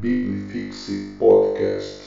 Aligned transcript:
Bibifixe 0.00 1.16
Podcast. 1.18 1.98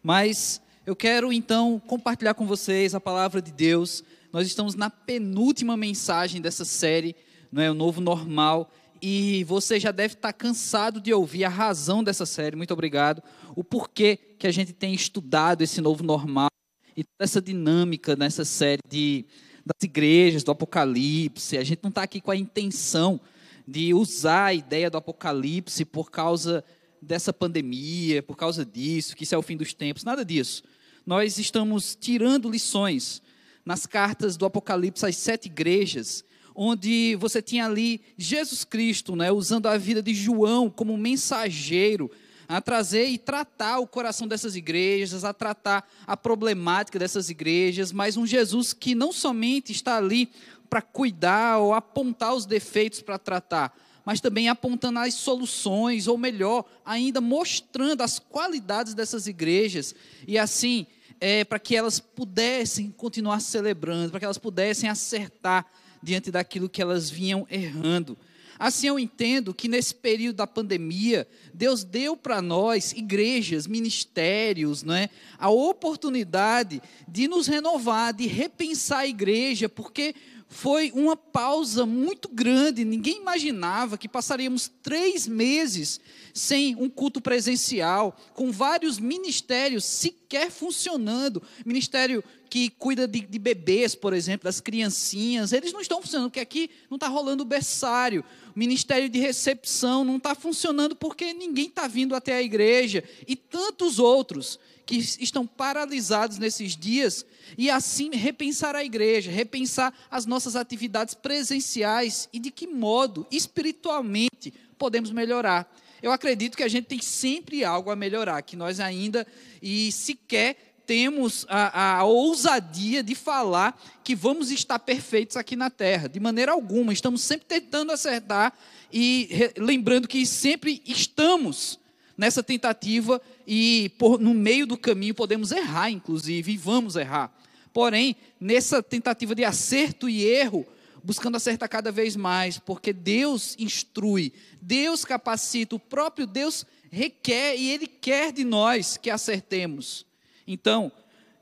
Mas 0.00 0.60
eu 0.86 0.94
quero 0.94 1.32
então 1.32 1.82
compartilhar 1.84 2.34
com 2.34 2.46
vocês 2.46 2.94
a 2.94 3.00
palavra 3.00 3.42
de 3.42 3.50
Deus. 3.50 4.04
Nós 4.32 4.46
estamos 4.46 4.76
na 4.76 4.88
penúltima 4.88 5.76
mensagem 5.76 6.40
dessa 6.40 6.64
série, 6.64 7.16
não 7.50 7.60
é 7.60 7.68
o 7.68 7.74
novo 7.74 8.00
normal, 8.00 8.70
e 9.02 9.42
você 9.44 9.80
já 9.80 9.90
deve 9.90 10.14
estar 10.14 10.32
cansado 10.32 11.00
de 11.00 11.12
ouvir 11.12 11.42
a 11.44 11.48
razão 11.48 12.04
dessa 12.04 12.24
série. 12.24 12.54
Muito 12.54 12.72
obrigado. 12.72 13.20
O 13.56 13.64
porquê 13.64 14.16
que 14.38 14.46
a 14.46 14.52
gente 14.52 14.72
tem 14.72 14.94
estudado 14.94 15.62
esse 15.62 15.80
novo 15.80 16.04
normal 16.04 16.50
e 16.96 17.02
toda 17.02 17.24
essa 17.24 17.42
dinâmica 17.42 18.14
nessa 18.14 18.44
série 18.44 18.82
de 18.88 19.26
das 19.66 19.82
igrejas, 19.82 20.44
do 20.44 20.52
Apocalipse. 20.52 21.58
A 21.58 21.64
gente 21.64 21.80
não 21.82 21.90
está 21.90 22.04
aqui 22.04 22.20
com 22.20 22.30
a 22.30 22.36
intenção 22.36 23.20
de 23.66 23.92
usar 23.92 24.46
a 24.46 24.54
ideia 24.54 24.88
do 24.88 24.98
Apocalipse 24.98 25.84
por 25.84 26.12
causa 26.12 26.64
dessa 27.00 27.32
pandemia, 27.32 28.22
por 28.22 28.36
causa 28.36 28.64
disso, 28.64 29.16
que 29.16 29.24
isso 29.24 29.34
é 29.34 29.38
o 29.38 29.42
fim 29.42 29.56
dos 29.56 29.72
tempos, 29.72 30.04
nada 30.04 30.24
disso. 30.24 30.62
Nós 31.06 31.38
estamos 31.38 31.96
tirando 31.98 32.50
lições 32.50 33.22
nas 33.64 33.86
cartas 33.86 34.36
do 34.36 34.44
Apocalipse 34.44 35.04
às 35.06 35.16
sete 35.16 35.46
igrejas, 35.46 36.24
onde 36.54 37.16
você 37.16 37.40
tinha 37.40 37.66
ali 37.66 38.00
Jesus 38.16 38.64
Cristo, 38.64 39.16
né, 39.16 39.30
usando 39.32 39.66
a 39.66 39.78
vida 39.78 40.02
de 40.02 40.14
João 40.14 40.68
como 40.68 40.96
mensageiro 40.96 42.10
a 42.50 42.60
trazer 42.60 43.06
e 43.06 43.16
tratar 43.16 43.78
o 43.78 43.86
coração 43.86 44.26
dessas 44.26 44.56
igrejas, 44.56 45.22
a 45.22 45.32
tratar 45.32 45.88
a 46.04 46.16
problemática 46.16 46.98
dessas 46.98 47.30
igrejas, 47.30 47.92
mas 47.92 48.16
um 48.16 48.26
Jesus 48.26 48.72
que 48.72 48.92
não 48.92 49.12
somente 49.12 49.70
está 49.70 49.96
ali 49.96 50.28
para 50.68 50.82
cuidar 50.82 51.58
ou 51.58 51.72
apontar 51.72 52.34
os 52.34 52.46
defeitos 52.46 53.00
para 53.02 53.18
tratar, 53.18 53.72
mas 54.10 54.20
também 54.20 54.48
apontando 54.48 54.98
as 54.98 55.14
soluções, 55.14 56.08
ou 56.08 56.18
melhor, 56.18 56.64
ainda 56.84 57.20
mostrando 57.20 58.00
as 58.00 58.18
qualidades 58.18 58.92
dessas 58.92 59.28
igrejas, 59.28 59.94
e 60.26 60.36
assim, 60.36 60.84
é, 61.20 61.44
para 61.44 61.60
que 61.60 61.76
elas 61.76 62.00
pudessem 62.00 62.90
continuar 62.90 63.38
celebrando, 63.38 64.10
para 64.10 64.18
que 64.18 64.24
elas 64.24 64.36
pudessem 64.36 64.90
acertar 64.90 65.64
diante 66.02 66.28
daquilo 66.28 66.68
que 66.68 66.82
elas 66.82 67.08
vinham 67.08 67.46
errando. 67.48 68.18
Assim 68.58 68.88
eu 68.88 68.98
entendo 68.98 69.54
que 69.54 69.68
nesse 69.68 69.94
período 69.94 70.38
da 70.38 70.46
pandemia, 70.46 71.24
Deus 71.54 71.84
deu 71.84 72.16
para 72.16 72.42
nós, 72.42 72.90
igrejas, 72.92 73.68
ministérios, 73.68 74.82
não 74.82 74.94
é, 74.94 75.08
a 75.38 75.50
oportunidade 75.50 76.82
de 77.06 77.28
nos 77.28 77.46
renovar, 77.46 78.12
de 78.12 78.26
repensar 78.26 78.98
a 78.98 79.06
igreja, 79.06 79.68
porque 79.68 80.16
foi 80.52 80.90
uma 80.96 81.16
pausa 81.16 81.86
muito 81.86 82.28
grande. 82.28 82.84
Ninguém 82.84 83.18
imaginava 83.18 83.96
que 83.96 84.08
passaríamos 84.08 84.68
três 84.82 85.28
meses 85.28 86.00
sem 86.34 86.76
um 86.76 86.88
culto 86.88 87.20
presencial, 87.20 88.16
com 88.34 88.50
vários 88.50 88.98
ministérios 88.98 89.84
sequer 89.84 90.50
funcionando. 90.50 91.42
Ministério 91.64 92.22
que 92.48 92.68
cuida 92.70 93.06
de, 93.06 93.20
de, 93.20 93.38
bebês, 93.38 93.94
por 93.94 94.12
exemplo, 94.12 94.44
das 94.44 94.60
criancinhas, 94.60 95.52
eles 95.52 95.72
não 95.72 95.80
estão 95.80 96.02
funcionando, 96.02 96.30
porque 96.30 96.40
aqui 96.40 96.70
não 96.90 96.96
está 96.96 97.06
rolando 97.06 97.44
o 97.44 97.46
berçário. 97.46 98.24
Ministério 98.56 99.08
de 99.08 99.20
recepção 99.20 100.04
não 100.04 100.16
está 100.16 100.34
funcionando 100.34 100.96
porque 100.96 101.32
ninguém 101.32 101.66
está 101.66 101.86
vindo 101.86 102.14
até 102.14 102.34
a 102.34 102.42
igreja. 102.42 103.04
E 103.26 103.36
tantos 103.36 104.00
outros 104.00 104.58
que 104.84 104.96
estão 104.96 105.46
paralisados 105.46 106.38
nesses 106.38 106.76
dias. 106.76 107.24
E 107.56 107.70
assim 107.70 108.10
repensar 108.10 108.74
a 108.74 108.84
igreja, 108.84 109.30
repensar 109.30 109.94
as 110.10 110.26
nossas 110.26 110.56
atividades 110.56 111.14
presenciais 111.14 112.28
e 112.32 112.40
de 112.40 112.50
que 112.50 112.66
modo, 112.66 113.24
espiritualmente, 113.30 114.52
podemos 114.76 115.12
melhorar. 115.12 115.72
Eu 116.02 116.12
acredito 116.12 116.56
que 116.56 116.62
a 116.62 116.68
gente 116.68 116.86
tem 116.86 117.00
sempre 117.00 117.64
algo 117.64 117.90
a 117.90 117.96
melhorar, 117.96 118.42
que 118.42 118.56
nós 118.56 118.80
ainda 118.80 119.26
e 119.62 119.92
sequer 119.92 120.70
temos 120.86 121.46
a, 121.48 121.98
a, 121.98 122.04
ousadia 122.04 123.00
de 123.00 123.14
falar 123.14 123.80
que 124.02 124.12
vamos 124.14 124.50
estar 124.50 124.76
perfeitos 124.78 125.36
aqui 125.36 125.54
na 125.54 125.70
terra, 125.70 126.08
de 126.08 126.18
maneira 126.18 126.50
alguma. 126.50 126.92
Estamos 126.92 127.20
sempre 127.20 127.46
tentando 127.46 127.92
acertar 127.92 128.52
e 128.92 129.28
re, 129.30 129.52
lembrando 129.56 130.08
que 130.08 130.26
sempre 130.26 130.82
estamos 130.84 131.78
nessa 132.16 132.42
tentativa 132.42 133.22
e 133.46 133.92
por, 133.98 134.18
no 134.18 134.34
meio 134.34 134.66
do 134.66 134.76
caminho 134.76 135.14
podemos 135.14 135.52
errar, 135.52 135.90
inclusive, 135.90 136.52
e 136.52 136.56
vamos 136.56 136.96
errar. 136.96 137.32
Porém, 137.72 138.16
nessa 138.40 138.82
tentativa 138.82 139.32
de 139.32 139.44
acerto 139.44 140.08
e 140.08 140.24
erro, 140.24 140.66
buscando 141.02 141.36
acertar 141.36 141.68
cada 141.68 141.90
vez 141.90 142.16
mais, 142.16 142.58
porque 142.58 142.92
Deus 142.92 143.56
instrui, 143.58 144.32
Deus 144.60 145.04
capacita, 145.04 145.76
o 145.76 145.80
próprio 145.80 146.26
Deus 146.26 146.66
requer 146.90 147.56
e 147.56 147.70
Ele 147.70 147.86
quer 147.86 148.32
de 148.32 148.44
nós 148.44 148.96
que 148.96 149.10
acertemos. 149.10 150.06
Então, 150.46 150.90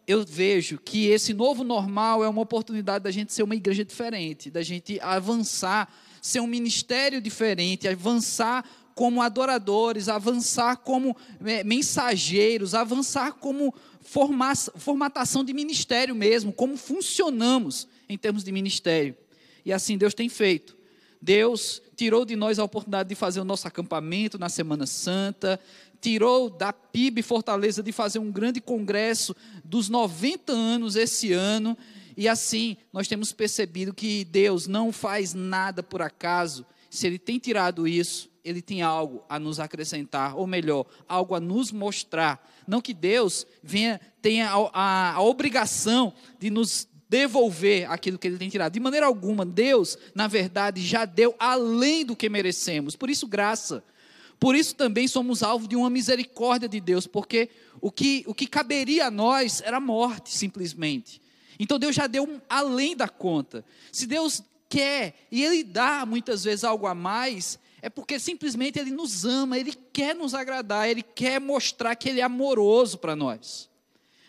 eu 0.07 0.25
vejo 0.25 0.79
que 0.79 1.07
esse 1.09 1.35
novo 1.35 1.63
normal 1.63 2.25
é 2.25 2.29
uma 2.29 2.41
oportunidade 2.41 3.05
da 3.05 3.11
gente 3.11 3.33
ser 3.33 3.43
uma 3.43 3.55
igreja 3.55 3.85
diferente, 3.85 4.51
da 4.51 4.63
gente 4.63 4.99
avançar, 5.01 5.93
ser 6.23 6.41
um 6.41 6.47
ministério 6.47 7.21
diferente, 7.21 7.87
avançar 7.87 8.65
como 8.95 9.23
adoradores, 9.23 10.09
avançar 10.09 10.79
como 10.79 11.17
é, 11.45 11.63
mensageiros, 11.63 12.75
avançar 12.75 13.35
como 13.35 13.75
formatação 14.03 15.45
de 15.45 15.53
ministério 15.53 16.15
mesmo, 16.15 16.53
como 16.53 16.77
funcionamos 16.77 17.87
em 18.09 18.17
termos 18.17 18.43
de 18.43 18.51
ministério. 18.51 19.15
E 19.69 19.73
assim 19.73 19.99
Deus 19.99 20.15
tem 20.15 20.31
feito. 20.31 20.75
Deus 21.21 21.83
tirou 21.95 22.25
de 22.25 22.35
nós 22.35 22.59
a 22.59 22.65
oportunidade 22.65 23.11
de 23.11 23.15
fazer 23.15 23.39
o 23.39 23.45
nosso 23.45 23.69
acampamento 23.69 24.39
na 24.39 24.49
Semana 24.49 24.87
Santa, 24.87 25.61
tirou 26.01 26.49
da 26.49 26.73
PIB 26.73 27.21
Fortaleza 27.21 27.83
de 27.83 27.93
fazer 27.93 28.19
um 28.19 28.33
grande 28.33 28.63
congresso 28.63 29.37
dos 29.63 29.91
90 29.91 30.53
anos 30.53 30.97
esse 30.97 31.35
ano, 31.35 31.77
e 32.17 32.27
assim 32.27 32.79
nós 32.91 33.07
temos 33.09 33.31
percebido 33.31 33.93
que 33.93 34.25
Deus 34.25 34.67
não 34.67 34.91
faz 34.91 35.35
nada 35.35 35.83
por 35.83 36.01
acaso. 36.01 36.65
Se 36.89 37.07
Ele 37.07 37.19
tem 37.19 37.39
tirado 37.39 37.87
isso, 37.87 38.31
Ele 38.43 38.63
tem 38.63 38.81
algo 38.81 39.23
a 39.29 39.39
nos 39.39 39.61
acrescentar, 39.61 40.35
ou 40.35 40.47
melhor, 40.47 40.87
algo 41.07 41.35
a 41.35 41.41
nos 41.41 41.73
mostrar. 41.73 42.43
Não 42.67 42.81
que 42.81 42.95
Deus 42.95 43.47
venha, 43.63 44.01
tenha 44.23 44.49
a, 44.49 44.71
a, 44.73 45.13
a 45.17 45.21
obrigação 45.21 46.15
de 46.39 46.49
nos 46.49 46.89
devolver 47.09 47.91
aquilo 47.91 48.19
que 48.19 48.27
ele 48.27 48.39
tem 48.39 48.49
tirado. 48.49 48.73
De 48.73 48.81
maneira 48.81 49.07
alguma, 49.07 49.45
Deus, 49.47 49.97
na 50.15 50.27
verdade, 50.27 50.81
já 50.81 51.05
deu 51.05 51.35
além 51.39 52.05
do 52.05 52.15
que 52.15 52.29
merecemos. 52.29 52.95
Por 52.95 53.09
isso, 53.09 53.27
graça. 53.27 53.83
Por 54.39 54.55
isso 54.55 54.75
também 54.75 55.09
somos 55.09 55.43
alvo 55.43 55.67
de 55.67 55.75
uma 55.75 55.91
misericórdia 55.91 56.69
de 56.69 56.81
Deus, 56.81 57.07
porque 57.07 57.49
o 57.81 57.91
que, 57.91 58.25
o 58.27 58.35
que 58.35 58.47
caberia 58.47 59.07
a 59.07 59.11
nós 59.11 59.61
era 59.61 59.81
morte, 59.81 60.33
simplesmente. 60.33 61.21
Então 61.59 61.79
Deus 61.79 61.97
já 61.97 62.07
deu 62.07 62.41
além 62.49 62.97
da 62.97 63.09
conta. 63.09 63.65
Se 63.91 64.07
Deus 64.07 64.43
quer 64.69 65.15
e 65.31 65.43
Ele 65.43 65.65
dá 65.65 66.07
muitas 66.07 66.45
vezes 66.45 66.63
algo 66.63 66.87
a 66.87 66.95
mais, 66.95 67.59
é 67.83 67.89
porque 67.89 68.21
simplesmente 68.21 68.79
Ele 68.79 68.93
nos 68.93 69.25
ama, 69.25 69.59
Ele 69.59 69.73
quer 69.93 70.15
nos 70.15 70.35
agradar, 70.35 70.89
Ele 70.89 71.03
quer 71.03 71.41
mostrar 71.41 71.97
que 71.97 72.09
Ele 72.09 72.21
é 72.21 72.25
amoroso 72.25 72.99
para 72.99 73.17
nós. 73.17 73.69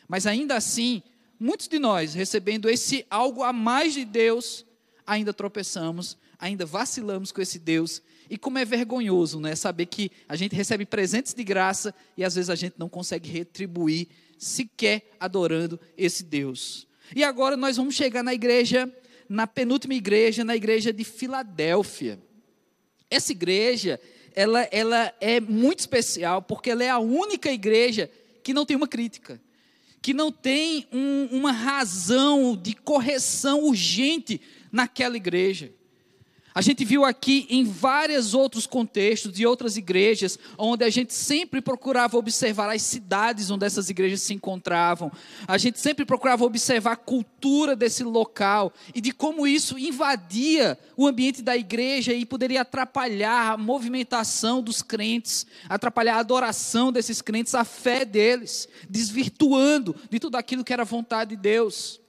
Mas 0.07 0.25
ainda 0.25 0.55
assim, 0.55 1.03
muitos 1.39 1.67
de 1.67 1.79
nós, 1.79 2.13
recebendo 2.13 2.69
esse 2.69 3.05
algo 3.09 3.43
a 3.43 3.53
mais 3.53 3.93
de 3.93 4.03
Deus, 4.03 4.65
ainda 5.05 5.33
tropeçamos, 5.33 6.17
ainda 6.37 6.65
vacilamos 6.65 7.31
com 7.31 7.41
esse 7.41 7.57
Deus 7.57 8.01
e 8.29 8.37
como 8.37 8.59
é 8.59 8.65
vergonhoso, 8.65 9.39
né? 9.39 9.55
Saber 9.55 9.87
que 9.87 10.11
a 10.27 10.35
gente 10.35 10.55
recebe 10.55 10.85
presentes 10.85 11.33
de 11.33 11.43
graça 11.43 11.93
e 12.15 12.23
às 12.23 12.35
vezes 12.35 12.49
a 12.49 12.55
gente 12.55 12.75
não 12.77 12.87
consegue 12.87 13.29
retribuir 13.29 14.07
sequer 14.37 15.15
adorando 15.19 15.79
esse 15.97 16.23
Deus. 16.23 16.87
E 17.15 17.23
agora 17.23 17.57
nós 17.57 17.77
vamos 17.77 17.95
chegar 17.95 18.23
na 18.23 18.33
igreja, 18.33 18.91
na 19.27 19.47
penúltima 19.47 19.95
igreja, 19.95 20.43
na 20.43 20.55
igreja 20.55 20.93
de 20.93 21.03
Filadélfia. 21.03 22.19
Essa 23.09 23.31
igreja, 23.31 23.99
ela, 24.35 24.61
ela 24.71 25.13
é 25.19 25.39
muito 25.39 25.79
especial 25.79 26.41
porque 26.41 26.69
ela 26.69 26.83
é 26.83 26.89
a 26.89 26.99
única 26.99 27.51
igreja 27.51 28.09
que 28.43 28.53
não 28.53 28.65
tem 28.65 28.77
uma 28.77 28.87
crítica, 28.87 29.41
que 30.01 30.13
não 30.13 30.31
tem 30.31 30.87
um, 30.91 31.27
uma 31.31 31.51
razão 31.51 32.55
de 32.55 32.73
correção 32.73 33.63
urgente 33.63 34.39
naquela 34.71 35.17
igreja. 35.17 35.73
A 36.59 36.61
gente 36.61 36.83
viu 36.83 37.05
aqui 37.05 37.47
em 37.49 37.63
vários 37.63 38.33
outros 38.33 38.67
contextos 38.67 39.31
de 39.31 39.47
outras 39.47 39.77
igrejas, 39.77 40.37
onde 40.57 40.83
a 40.83 40.89
gente 40.89 41.13
sempre 41.13 41.61
procurava 41.61 42.17
observar 42.17 42.69
as 42.69 42.81
cidades 42.81 43.49
onde 43.49 43.65
essas 43.65 43.89
igrejas 43.89 44.19
se 44.23 44.33
encontravam. 44.33 45.09
A 45.47 45.57
gente 45.57 45.79
sempre 45.79 46.03
procurava 46.03 46.43
observar 46.43 46.91
a 46.91 46.97
cultura 46.97 47.77
desse 47.77 48.03
local 48.03 48.73
e 48.93 48.99
de 48.99 49.13
como 49.13 49.47
isso 49.47 49.79
invadia 49.79 50.77
o 50.97 51.07
ambiente 51.07 51.41
da 51.41 51.55
igreja 51.55 52.13
e 52.13 52.25
poderia 52.25 52.59
atrapalhar 52.59 53.53
a 53.53 53.57
movimentação 53.57 54.61
dos 54.61 54.81
crentes, 54.81 55.47
atrapalhar 55.69 56.17
a 56.17 56.19
adoração 56.19 56.91
desses 56.91 57.21
crentes, 57.21 57.55
a 57.55 57.63
fé 57.63 58.03
deles, 58.03 58.67
desvirtuando 58.89 59.95
de 60.09 60.19
tudo 60.19 60.35
aquilo 60.35 60.65
que 60.65 60.73
era 60.73 60.83
vontade 60.83 61.37
de 61.37 61.41
Deus. 61.41 62.01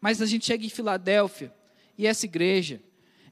Mas 0.00 0.22
a 0.22 0.24
gente 0.24 0.46
chega 0.46 0.64
em 0.64 0.70
Filadélfia 0.70 1.52
e 1.98 2.06
essa 2.06 2.24
igreja 2.24 2.80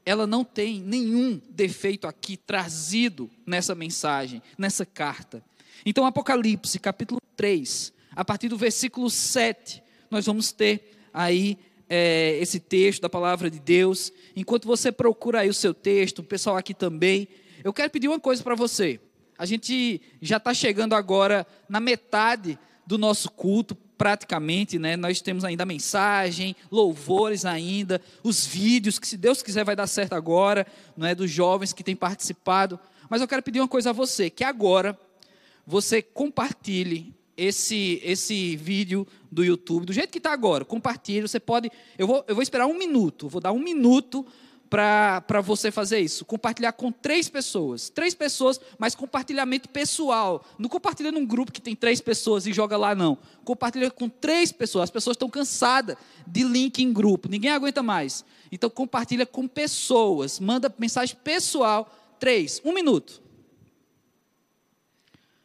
ela 0.05 0.27
não 0.27 0.43
tem 0.43 0.79
nenhum 0.79 1.41
defeito 1.49 2.07
aqui 2.07 2.37
trazido 2.37 3.29
nessa 3.45 3.73
mensagem, 3.73 4.41
nessa 4.57 4.85
carta. 4.85 5.43
Então, 5.85 6.05
Apocalipse, 6.05 6.79
capítulo 6.79 7.19
3, 7.35 7.91
a 8.15 8.23
partir 8.23 8.47
do 8.47 8.57
versículo 8.57 9.09
7, 9.09 9.81
nós 10.11 10.25
vamos 10.25 10.51
ter 10.51 10.95
aí 11.13 11.57
é, 11.89 12.37
esse 12.39 12.59
texto 12.59 13.01
da 13.01 13.09
palavra 13.09 13.49
de 13.49 13.59
Deus. 13.59 14.13
Enquanto 14.35 14.67
você 14.67 14.91
procura 14.91 15.41
aí 15.41 15.49
o 15.49 15.53
seu 15.53 15.73
texto, 15.73 16.19
o 16.19 16.23
pessoal 16.23 16.55
aqui 16.55 16.73
também, 16.73 17.27
eu 17.63 17.73
quero 17.73 17.89
pedir 17.89 18.07
uma 18.07 18.19
coisa 18.19 18.43
para 18.43 18.55
você. 18.55 18.99
A 19.37 19.45
gente 19.45 20.01
já 20.21 20.37
está 20.37 20.53
chegando 20.53 20.93
agora 20.93 21.45
na 21.67 21.79
metade 21.79 22.57
do 22.85 22.97
nosso 22.97 23.29
culto, 23.31 23.75
praticamente, 23.97 24.77
né? 24.77 24.95
Nós 24.95 25.21
temos 25.21 25.43
ainda 25.43 25.63
a 25.63 25.65
mensagem, 25.65 26.55
louvores 26.71 27.45
ainda, 27.45 28.01
os 28.23 28.45
vídeos, 28.45 28.99
que 28.99 29.07
se 29.07 29.17
Deus 29.17 29.41
quiser 29.41 29.63
vai 29.63 29.75
dar 29.75 29.87
certo 29.87 30.13
agora, 30.13 30.65
não 30.95 31.07
é? 31.07 31.15
Dos 31.15 31.31
jovens 31.31 31.73
que 31.73 31.83
têm 31.83 31.95
participado. 31.95 32.79
Mas 33.09 33.21
eu 33.21 33.27
quero 33.27 33.43
pedir 33.43 33.59
uma 33.59 33.67
coisa 33.67 33.91
a 33.91 33.93
você, 33.93 34.29
que 34.29 34.43
agora 34.43 34.97
você 35.65 36.01
compartilhe 36.01 37.13
esse, 37.37 37.99
esse 38.03 38.55
vídeo 38.55 39.05
do 39.31 39.43
YouTube, 39.43 39.85
do 39.85 39.93
jeito 39.93 40.11
que 40.11 40.19
está 40.19 40.31
agora, 40.31 40.63
compartilhe, 40.63 41.27
você 41.27 41.39
pode, 41.39 41.69
eu 41.97 42.07
vou, 42.07 42.23
eu 42.27 42.35
vou 42.35 42.41
esperar 42.41 42.67
um 42.67 42.77
minuto, 42.77 43.27
vou 43.27 43.41
dar 43.41 43.51
um 43.51 43.59
minuto 43.59 44.25
para 44.75 45.39
você 45.39 45.71
fazer 45.71 45.99
isso. 45.99 46.25
Compartilhar 46.25 46.73
com 46.73 46.91
três 46.91 47.29
pessoas. 47.29 47.89
Três 47.89 48.13
pessoas, 48.13 48.59
mas 48.77 48.93
compartilhamento 48.93 49.69
pessoal. 49.69 50.45
Não 50.59 50.67
compartilha 50.67 51.13
num 51.13 51.25
grupo 51.25 51.51
que 51.51 51.61
tem 51.61 51.73
três 51.73 52.01
pessoas 52.01 52.45
e 52.45 52.51
joga 52.51 52.75
lá, 52.75 52.93
não. 52.93 53.17
Compartilha 53.45 53.89
com 53.89 54.09
três 54.09 54.51
pessoas. 54.51 54.83
As 54.83 54.89
pessoas 54.89 55.15
estão 55.15 55.29
cansadas 55.29 55.95
de 56.27 56.43
link 56.43 56.83
em 56.83 56.91
grupo. 56.91 57.29
Ninguém 57.29 57.51
aguenta 57.51 57.81
mais. 57.81 58.25
Então 58.51 58.69
compartilha 58.69 59.25
com 59.25 59.47
pessoas. 59.47 60.41
Manda 60.41 60.73
mensagem 60.77 61.15
pessoal. 61.23 61.89
Três. 62.19 62.61
Um 62.65 62.73
minuto. 62.73 63.21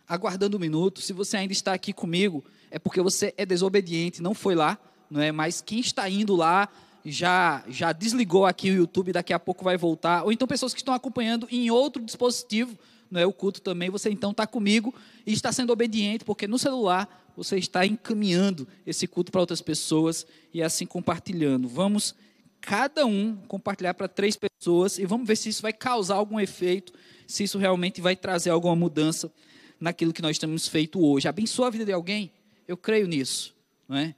Aguardando 0.09 0.57
um 0.57 0.61
minuto. 0.61 1.01
Se 1.01 1.13
você 1.13 1.37
ainda 1.37 1.53
está 1.53 1.73
aqui 1.73 1.93
comigo, 1.93 2.45
é 2.69 2.81
porque 2.81 3.01
você 3.01 3.33
é 3.37 3.47
desobediente, 3.47 4.21
não 4.21 4.35
foi 4.35 4.57
lá, 4.57 4.77
não 5.09 5.21
é? 5.21 5.31
Mas 5.31 5.61
quem 5.61 5.79
está 5.79 6.09
indo 6.09 6.35
lá 6.35 6.69
já, 7.05 7.65
já 7.69 7.93
desligou 7.93 8.45
aqui 8.47 8.71
o 8.71 8.75
YouTube, 8.75 9.13
daqui 9.13 9.33
a 9.33 9.39
pouco 9.39 9.65
vai 9.65 9.77
voltar, 9.77 10.25
ou 10.25 10.33
então 10.33 10.47
pessoas 10.47 10.75
que 10.75 10.81
estão 10.81 10.95
acompanhando 10.95 11.47
em 11.51 11.71
outro 11.71 12.03
dispositivo, 12.03 12.79
não 13.11 13.21
é 13.21 13.27
o 13.27 13.33
culto 13.33 13.61
também, 13.61 13.91
você 13.91 14.11
então 14.11 14.31
está 14.31 14.47
comigo 14.47 14.95
e 15.27 15.33
está 15.33 15.51
sendo 15.53 15.73
obediente, 15.73 16.25
porque 16.25 16.47
no 16.47 16.59
celular 16.59 17.09
você 17.37 17.57
está 17.57 17.85
encaminhando 17.85 18.69
esse 18.87 19.07
culto 19.07 19.33
para 19.33 19.41
outras 19.41 19.61
pessoas 19.61 20.27
e 20.53 20.63
assim 20.63 20.87
compartilhando. 20.87 21.69
Vamos 21.69 22.15
cada 22.61 23.07
um 23.07 23.37
compartilhar 23.49 23.95
para 23.95 24.07
três 24.07 24.37
pessoas 24.37 24.99
e 24.99 25.07
vamos 25.07 25.27
ver 25.27 25.37
se 25.37 25.49
isso 25.49 25.63
vai 25.63 25.73
causar 25.73 26.17
algum 26.17 26.39
efeito, 26.39 26.93
se 27.27 27.45
isso 27.45 27.59
realmente 27.59 28.01
vai 28.01 28.15
trazer 28.15 28.51
alguma 28.51 28.77
mudança 28.77 29.33
naquilo 29.81 30.13
que 30.13 30.23
nós 30.23 30.39
temos 30.39 30.69
feito 30.69 31.03
hoje. 31.03 31.27
Abençoa 31.27 31.69
a 31.69 31.71
vida 31.71 31.85
de 31.85 31.93
alguém? 31.93 32.31
Eu 32.69 32.77
creio 32.77 33.09
nisso, 33.09 33.55
não 33.89 33.97
é? 33.97 34.15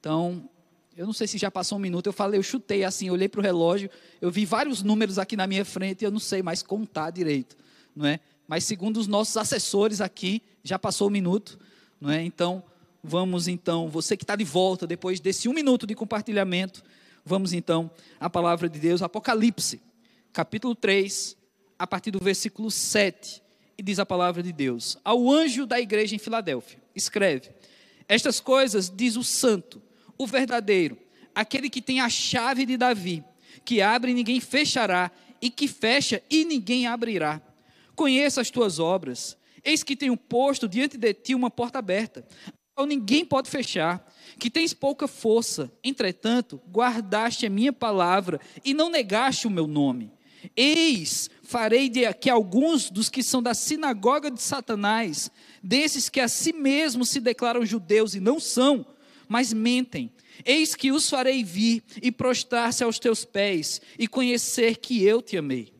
Então, 0.00 0.48
eu 0.96 1.06
não 1.06 1.12
sei 1.12 1.26
se 1.26 1.38
já 1.38 1.50
passou 1.50 1.78
um 1.78 1.80
minuto, 1.80 2.06
eu 2.06 2.12
falei, 2.12 2.38
eu 2.38 2.42
chutei 2.42 2.84
assim, 2.84 3.08
olhei 3.10 3.28
para 3.28 3.40
o 3.40 3.42
relógio, 3.42 3.88
eu 4.20 4.30
vi 4.30 4.44
vários 4.44 4.82
números 4.82 5.18
aqui 5.18 5.36
na 5.36 5.46
minha 5.46 5.64
frente 5.64 6.02
e 6.02 6.04
eu 6.04 6.10
não 6.10 6.18
sei 6.18 6.42
mais 6.42 6.62
contar 6.62 7.10
direito, 7.10 7.56
não 7.94 8.06
é? 8.06 8.20
Mas 8.46 8.64
segundo 8.64 8.98
os 8.98 9.06
nossos 9.06 9.36
assessores 9.36 10.00
aqui, 10.00 10.42
já 10.62 10.78
passou 10.78 11.08
um 11.08 11.10
minuto, 11.10 11.58
não 12.00 12.10
é? 12.10 12.22
Então, 12.22 12.62
vamos 13.02 13.48
então, 13.48 13.88
você 13.88 14.16
que 14.16 14.24
está 14.24 14.36
de 14.36 14.44
volta 14.44 14.86
depois 14.86 15.18
desse 15.18 15.48
um 15.48 15.54
minuto 15.54 15.86
de 15.86 15.94
compartilhamento, 15.94 16.82
vamos 17.24 17.52
então 17.52 17.90
à 18.20 18.28
palavra 18.28 18.68
de 18.68 18.78
Deus, 18.78 19.00
Apocalipse, 19.00 19.80
capítulo 20.32 20.74
3, 20.74 21.36
a 21.78 21.86
partir 21.86 22.10
do 22.10 22.18
versículo 22.18 22.70
7, 22.70 23.42
e 23.78 23.82
diz 23.82 23.98
a 23.98 24.04
palavra 24.04 24.42
de 24.42 24.52
Deus: 24.52 24.98
Ao 25.02 25.30
anjo 25.30 25.66
da 25.66 25.80
igreja 25.80 26.14
em 26.14 26.18
Filadélfia, 26.18 26.78
escreve: 26.94 27.50
Estas 28.06 28.38
coisas 28.38 28.92
diz 28.94 29.16
o 29.16 29.24
santo 29.24 29.80
o 30.22 30.26
verdadeiro, 30.26 30.98
aquele 31.34 31.68
que 31.68 31.82
tem 31.82 32.00
a 32.00 32.08
chave 32.08 32.64
de 32.64 32.76
Davi, 32.76 33.24
que 33.64 33.80
abre 33.80 34.12
e 34.12 34.14
ninguém 34.14 34.40
fechará, 34.40 35.10
e 35.40 35.50
que 35.50 35.66
fecha 35.66 36.22
e 36.30 36.44
ninguém 36.44 36.86
abrirá. 36.86 37.42
Conheça 37.96 38.40
as 38.40 38.50
tuas 38.50 38.78
obras. 38.78 39.36
Eis 39.64 39.82
que 39.82 39.96
tenho 39.96 40.16
posto 40.16 40.68
diante 40.68 40.96
de 40.96 41.12
ti 41.12 41.34
uma 41.34 41.50
porta 41.50 41.78
aberta, 41.78 42.26
a 42.74 42.86
ninguém 42.86 43.24
pode 43.24 43.50
fechar, 43.50 44.04
que 44.38 44.50
tens 44.50 44.72
pouca 44.72 45.06
força, 45.06 45.70
entretanto, 45.84 46.60
guardaste 46.70 47.46
a 47.46 47.50
minha 47.50 47.72
palavra 47.72 48.40
e 48.64 48.72
não 48.72 48.90
negaste 48.90 49.46
o 49.46 49.50
meu 49.50 49.66
nome. 49.66 50.10
Eis, 50.56 51.30
farei 51.42 51.88
de 51.88 52.12
que 52.14 52.30
alguns 52.30 52.90
dos 52.90 53.08
que 53.08 53.22
são 53.22 53.42
da 53.42 53.54
sinagoga 53.54 54.30
de 54.30 54.40
Satanás, 54.40 55.30
desses 55.62 56.08
que 56.08 56.18
a 56.18 56.28
si 56.28 56.52
mesmos 56.52 57.10
se 57.10 57.20
declaram 57.20 57.64
judeus 57.64 58.14
e 58.14 58.20
não 58.20 58.40
são, 58.40 58.84
mas 59.32 59.50
mentem. 59.50 60.12
Eis 60.44 60.74
que 60.74 60.92
os 60.92 61.08
farei 61.08 61.42
vir 61.42 61.82
e 62.02 62.12
prostrar-se 62.12 62.84
aos 62.84 62.98
teus 62.98 63.24
pés 63.24 63.80
e 63.98 64.06
conhecer 64.06 64.76
que 64.76 65.02
eu 65.02 65.22
te 65.22 65.38
amei. 65.38 65.72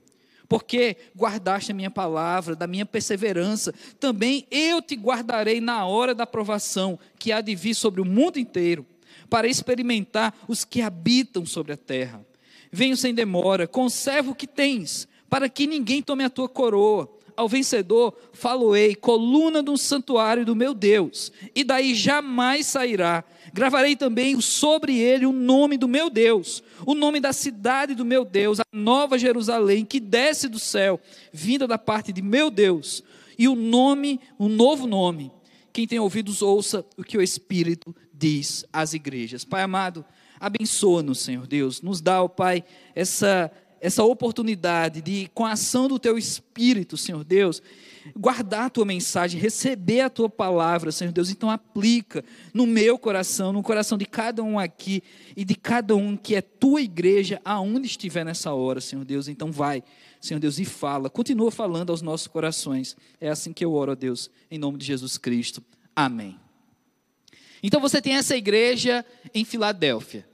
Porque 0.48 0.96
guardaste 1.14 1.70
a 1.70 1.74
minha 1.74 1.90
palavra, 1.90 2.56
da 2.56 2.66
minha 2.66 2.86
perseverança, 2.86 3.74
também 4.00 4.46
eu 4.50 4.80
te 4.80 4.94
guardarei 4.96 5.60
na 5.60 5.84
hora 5.84 6.14
da 6.14 6.26
provação 6.26 6.98
que 7.18 7.30
há 7.30 7.42
de 7.42 7.54
vir 7.54 7.74
sobre 7.74 8.00
o 8.00 8.06
mundo 8.06 8.38
inteiro, 8.38 8.86
para 9.28 9.46
experimentar 9.46 10.34
os 10.48 10.64
que 10.64 10.80
habitam 10.80 11.44
sobre 11.44 11.74
a 11.74 11.76
terra. 11.76 12.24
Venho 12.70 12.96
sem 12.96 13.14
demora, 13.14 13.66
conserva 13.66 14.30
o 14.30 14.34
que 14.34 14.46
tens, 14.46 15.06
para 15.28 15.46
que 15.46 15.66
ninguém 15.66 16.00
tome 16.00 16.24
a 16.24 16.30
tua 16.30 16.48
coroa 16.48 17.18
ao 17.42 17.48
vencedor 17.48 18.16
faloei, 18.32 18.94
coluna 18.94 19.62
do 19.62 19.76
santuário 19.76 20.44
do 20.44 20.56
meu 20.56 20.72
Deus, 20.72 21.32
e 21.54 21.62
daí 21.62 21.94
jamais 21.94 22.66
sairá. 22.66 23.24
Gravarei 23.52 23.94
também 23.94 24.40
sobre 24.40 24.96
ele 24.98 25.26
o 25.26 25.32
nome 25.32 25.76
do 25.76 25.86
meu 25.86 26.08
Deus, 26.08 26.62
o 26.86 26.94
nome 26.94 27.20
da 27.20 27.32
cidade 27.32 27.94
do 27.94 28.04
meu 28.04 28.24
Deus, 28.24 28.60
a 28.60 28.64
nova 28.72 29.18
Jerusalém, 29.18 29.84
que 29.84 30.00
desce 30.00 30.48
do 30.48 30.58
céu, 30.58 30.98
vinda 31.32 31.66
da 31.66 31.76
parte 31.76 32.12
de 32.12 32.22
meu 32.22 32.50
Deus, 32.50 33.02
e 33.38 33.48
o 33.48 33.54
nome, 33.54 34.20
um 34.38 34.48
novo 34.48 34.86
nome. 34.86 35.30
Quem 35.72 35.86
tem 35.86 35.98
ouvidos, 35.98 36.42
ouça 36.42 36.84
o 36.96 37.02
que 37.02 37.18
o 37.18 37.22
Espírito 37.22 37.94
diz 38.12 38.64
às 38.72 38.94
igrejas. 38.94 39.44
Pai 39.44 39.62
amado, 39.62 40.04
abençoa-nos, 40.38 41.18
Senhor 41.18 41.46
Deus. 41.46 41.82
Nos 41.82 42.00
dá, 42.00 42.22
ó 42.22 42.28
Pai, 42.28 42.62
essa 42.94 43.50
essa 43.82 44.04
oportunidade 44.04 45.02
de, 45.02 45.28
com 45.34 45.44
a 45.44 45.52
ação 45.52 45.88
do 45.88 45.98
teu 45.98 46.16
Espírito, 46.16 46.96
Senhor 46.96 47.24
Deus, 47.24 47.60
guardar 48.16 48.66
a 48.66 48.70
tua 48.70 48.84
mensagem, 48.84 49.40
receber 49.40 50.02
a 50.02 50.08
tua 50.08 50.30
palavra, 50.30 50.92
Senhor 50.92 51.10
Deus. 51.10 51.30
Então, 51.30 51.50
aplica 51.50 52.24
no 52.54 52.64
meu 52.64 52.96
coração, 52.96 53.52
no 53.52 53.60
coração 53.60 53.98
de 53.98 54.06
cada 54.06 54.40
um 54.40 54.56
aqui 54.56 55.02
e 55.36 55.44
de 55.44 55.56
cada 55.56 55.96
um 55.96 56.16
que 56.16 56.36
é 56.36 56.40
tua 56.40 56.80
igreja, 56.80 57.40
aonde 57.44 57.88
estiver 57.88 58.24
nessa 58.24 58.52
hora, 58.54 58.80
Senhor 58.80 59.04
Deus. 59.04 59.26
Então, 59.26 59.50
vai, 59.50 59.82
Senhor 60.20 60.38
Deus, 60.38 60.60
e 60.60 60.64
fala, 60.64 61.10
continua 61.10 61.50
falando 61.50 61.90
aos 61.90 62.02
nossos 62.02 62.28
corações. 62.28 62.96
É 63.20 63.30
assim 63.30 63.52
que 63.52 63.64
eu 63.64 63.72
oro 63.72 63.90
a 63.90 63.96
Deus, 63.96 64.30
em 64.48 64.58
nome 64.58 64.78
de 64.78 64.86
Jesus 64.86 65.18
Cristo. 65.18 65.60
Amém. 65.94 66.38
Então, 67.60 67.80
você 67.80 68.00
tem 68.00 68.14
essa 68.14 68.36
igreja 68.36 69.04
em 69.34 69.44
Filadélfia. 69.44 70.31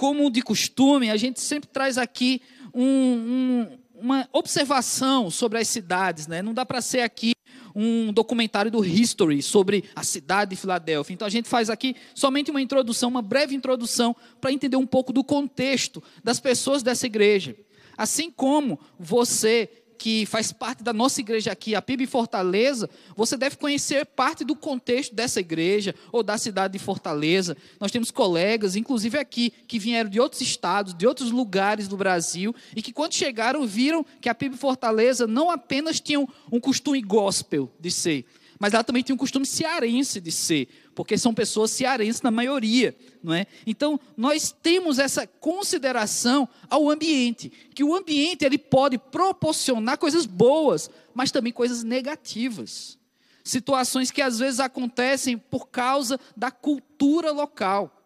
Como 0.00 0.30
de 0.30 0.40
costume, 0.40 1.10
a 1.10 1.16
gente 1.18 1.42
sempre 1.42 1.68
traz 1.68 1.98
aqui 1.98 2.40
um, 2.72 2.82
um, 2.82 3.78
uma 4.00 4.26
observação 4.32 5.30
sobre 5.30 5.58
as 5.58 5.68
cidades, 5.68 6.26
né? 6.26 6.40
Não 6.40 6.54
dá 6.54 6.64
para 6.64 6.80
ser 6.80 7.00
aqui 7.00 7.32
um 7.76 8.10
documentário 8.10 8.70
do 8.70 8.82
History 8.82 9.42
sobre 9.42 9.84
a 9.94 10.02
cidade 10.02 10.52
de 10.52 10.56
Filadélfia. 10.56 11.12
Então 11.12 11.26
a 11.26 11.30
gente 11.30 11.50
faz 11.50 11.68
aqui 11.68 11.94
somente 12.14 12.50
uma 12.50 12.62
introdução, 12.62 13.10
uma 13.10 13.20
breve 13.20 13.54
introdução, 13.54 14.16
para 14.40 14.50
entender 14.50 14.78
um 14.78 14.86
pouco 14.86 15.12
do 15.12 15.22
contexto 15.22 16.02
das 16.24 16.40
pessoas 16.40 16.82
dessa 16.82 17.04
igreja. 17.04 17.54
Assim 17.94 18.30
como 18.30 18.80
você 18.98 19.79
que 20.00 20.24
faz 20.24 20.50
parte 20.50 20.82
da 20.82 20.94
nossa 20.94 21.20
igreja 21.20 21.52
aqui, 21.52 21.74
a 21.74 21.82
PIB 21.82 22.06
Fortaleza, 22.06 22.88
você 23.14 23.36
deve 23.36 23.58
conhecer 23.58 24.06
parte 24.06 24.46
do 24.46 24.56
contexto 24.56 25.14
dessa 25.14 25.40
igreja 25.40 25.94
ou 26.10 26.22
da 26.22 26.38
cidade 26.38 26.72
de 26.72 26.78
Fortaleza. 26.78 27.54
Nós 27.78 27.90
temos 27.90 28.10
colegas, 28.10 28.76
inclusive 28.76 29.18
aqui, 29.18 29.52
que 29.68 29.78
vieram 29.78 30.08
de 30.08 30.18
outros 30.18 30.40
estados, 30.40 30.94
de 30.94 31.06
outros 31.06 31.30
lugares 31.30 31.86
do 31.86 31.98
Brasil, 31.98 32.54
e 32.74 32.80
que 32.80 32.94
quando 32.94 33.12
chegaram 33.12 33.66
viram 33.66 34.02
que 34.22 34.30
a 34.30 34.34
PIB 34.34 34.56
Fortaleza 34.56 35.26
não 35.26 35.50
apenas 35.50 36.00
tinha 36.00 36.18
um 36.18 36.58
costume 36.58 37.02
gospel 37.02 37.70
de 37.78 37.90
ser, 37.90 38.24
mas 38.58 38.72
ela 38.72 38.82
também 38.82 39.02
tinha 39.02 39.14
um 39.14 39.18
costume 39.18 39.44
cearense 39.44 40.18
de 40.18 40.32
ser, 40.32 40.66
porque 41.00 41.16
são 41.16 41.32
pessoas 41.32 41.70
cearenses 41.70 42.20
na 42.20 42.30
maioria, 42.30 42.94
não 43.22 43.32
é? 43.32 43.46
Então, 43.66 43.98
nós 44.18 44.52
temos 44.52 44.98
essa 44.98 45.26
consideração 45.26 46.46
ao 46.68 46.90
ambiente, 46.90 47.50
que 47.74 47.82
o 47.82 47.94
ambiente 47.94 48.44
ele 48.44 48.58
pode 48.58 48.98
proporcionar 48.98 49.96
coisas 49.96 50.26
boas, 50.26 50.90
mas 51.14 51.30
também 51.30 51.54
coisas 51.54 51.82
negativas. 51.82 52.98
Situações 53.42 54.10
que 54.10 54.20
às 54.20 54.40
vezes 54.40 54.60
acontecem 54.60 55.38
por 55.38 55.68
causa 55.68 56.20
da 56.36 56.50
cultura 56.50 57.30
local. 57.30 57.99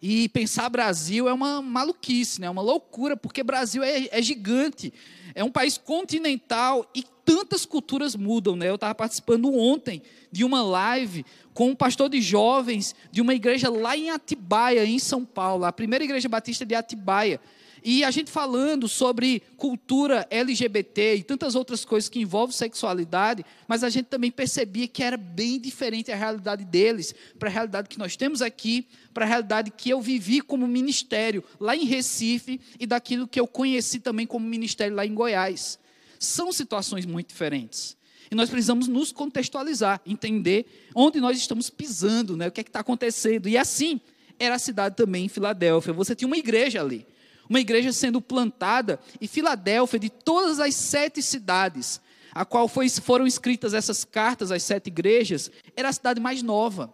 E 0.00 0.28
pensar 0.28 0.68
Brasil 0.68 1.28
é 1.28 1.32
uma 1.32 1.62
maluquice, 1.62 2.40
né? 2.40 2.46
É 2.46 2.50
uma 2.50 2.62
loucura, 2.62 3.16
porque 3.16 3.42
Brasil 3.42 3.82
é, 3.82 4.08
é 4.10 4.22
gigante. 4.22 4.92
É 5.34 5.42
um 5.42 5.50
país 5.50 5.78
continental 5.78 6.88
e 6.94 7.04
tantas 7.24 7.64
culturas 7.64 8.14
mudam, 8.14 8.54
né? 8.54 8.68
Eu 8.68 8.74
estava 8.74 8.94
participando 8.94 9.52
ontem 9.52 10.02
de 10.30 10.44
uma 10.44 10.62
live 10.62 11.24
com 11.54 11.70
um 11.70 11.74
pastor 11.74 12.08
de 12.08 12.20
jovens 12.20 12.94
de 13.10 13.20
uma 13.20 13.34
igreja 13.34 13.70
lá 13.70 13.96
em 13.96 14.10
Atibaia, 14.10 14.84
em 14.84 14.98
São 14.98 15.24
Paulo, 15.24 15.64
a 15.64 15.72
primeira 15.72 16.04
igreja 16.04 16.28
batista 16.28 16.66
de 16.66 16.74
Atibaia. 16.74 17.40
E 17.86 18.02
a 18.02 18.10
gente 18.10 18.30
falando 18.30 18.88
sobre 18.88 19.42
cultura 19.58 20.26
LGBT 20.30 21.16
e 21.16 21.22
tantas 21.22 21.54
outras 21.54 21.84
coisas 21.84 22.08
que 22.08 22.18
envolvem 22.18 22.56
sexualidade, 22.56 23.44
mas 23.68 23.84
a 23.84 23.90
gente 23.90 24.06
também 24.06 24.30
percebia 24.30 24.88
que 24.88 25.02
era 25.02 25.18
bem 25.18 25.60
diferente 25.60 26.10
a 26.10 26.16
realidade 26.16 26.64
deles, 26.64 27.14
para 27.38 27.50
a 27.50 27.52
realidade 27.52 27.90
que 27.90 27.98
nós 27.98 28.16
temos 28.16 28.40
aqui, 28.40 28.86
para 29.12 29.26
a 29.26 29.28
realidade 29.28 29.70
que 29.70 29.90
eu 29.90 30.00
vivi 30.00 30.40
como 30.40 30.66
ministério 30.66 31.44
lá 31.60 31.76
em 31.76 31.84
Recife 31.84 32.58
e 32.80 32.86
daquilo 32.86 33.28
que 33.28 33.38
eu 33.38 33.46
conheci 33.46 34.00
também 34.00 34.26
como 34.26 34.48
ministério 34.48 34.96
lá 34.96 35.04
em 35.04 35.12
Goiás. 35.12 35.78
São 36.18 36.50
situações 36.54 37.04
muito 37.04 37.28
diferentes. 37.28 37.98
E 38.30 38.34
nós 38.34 38.48
precisamos 38.48 38.88
nos 38.88 39.12
contextualizar, 39.12 40.00
entender 40.06 40.88
onde 40.94 41.20
nós 41.20 41.36
estamos 41.36 41.68
pisando, 41.68 42.34
né? 42.34 42.48
o 42.48 42.50
que 42.50 42.62
é 42.62 42.64
que 42.64 42.70
está 42.70 42.80
acontecendo. 42.80 43.46
E 43.46 43.58
assim 43.58 44.00
era 44.38 44.54
a 44.54 44.58
cidade 44.58 44.96
também 44.96 45.26
em 45.26 45.28
Filadélfia. 45.28 45.92
Você 45.92 46.14
tinha 46.14 46.26
uma 46.26 46.38
igreja 46.38 46.80
ali 46.80 47.06
uma 47.48 47.60
igreja 47.60 47.92
sendo 47.92 48.20
plantada 48.20 48.98
em 49.20 49.26
Filadélfia, 49.26 49.98
de 49.98 50.10
todas 50.10 50.60
as 50.60 50.74
sete 50.74 51.22
cidades, 51.22 52.00
a 52.32 52.44
qual 52.44 52.66
foi, 52.66 52.88
foram 52.88 53.26
escritas 53.26 53.74
essas 53.74 54.04
cartas 54.04 54.50
às 54.50 54.62
sete 54.62 54.88
igrejas, 54.88 55.50
era 55.76 55.88
a 55.88 55.92
cidade 55.92 56.20
mais 56.20 56.42
nova. 56.42 56.92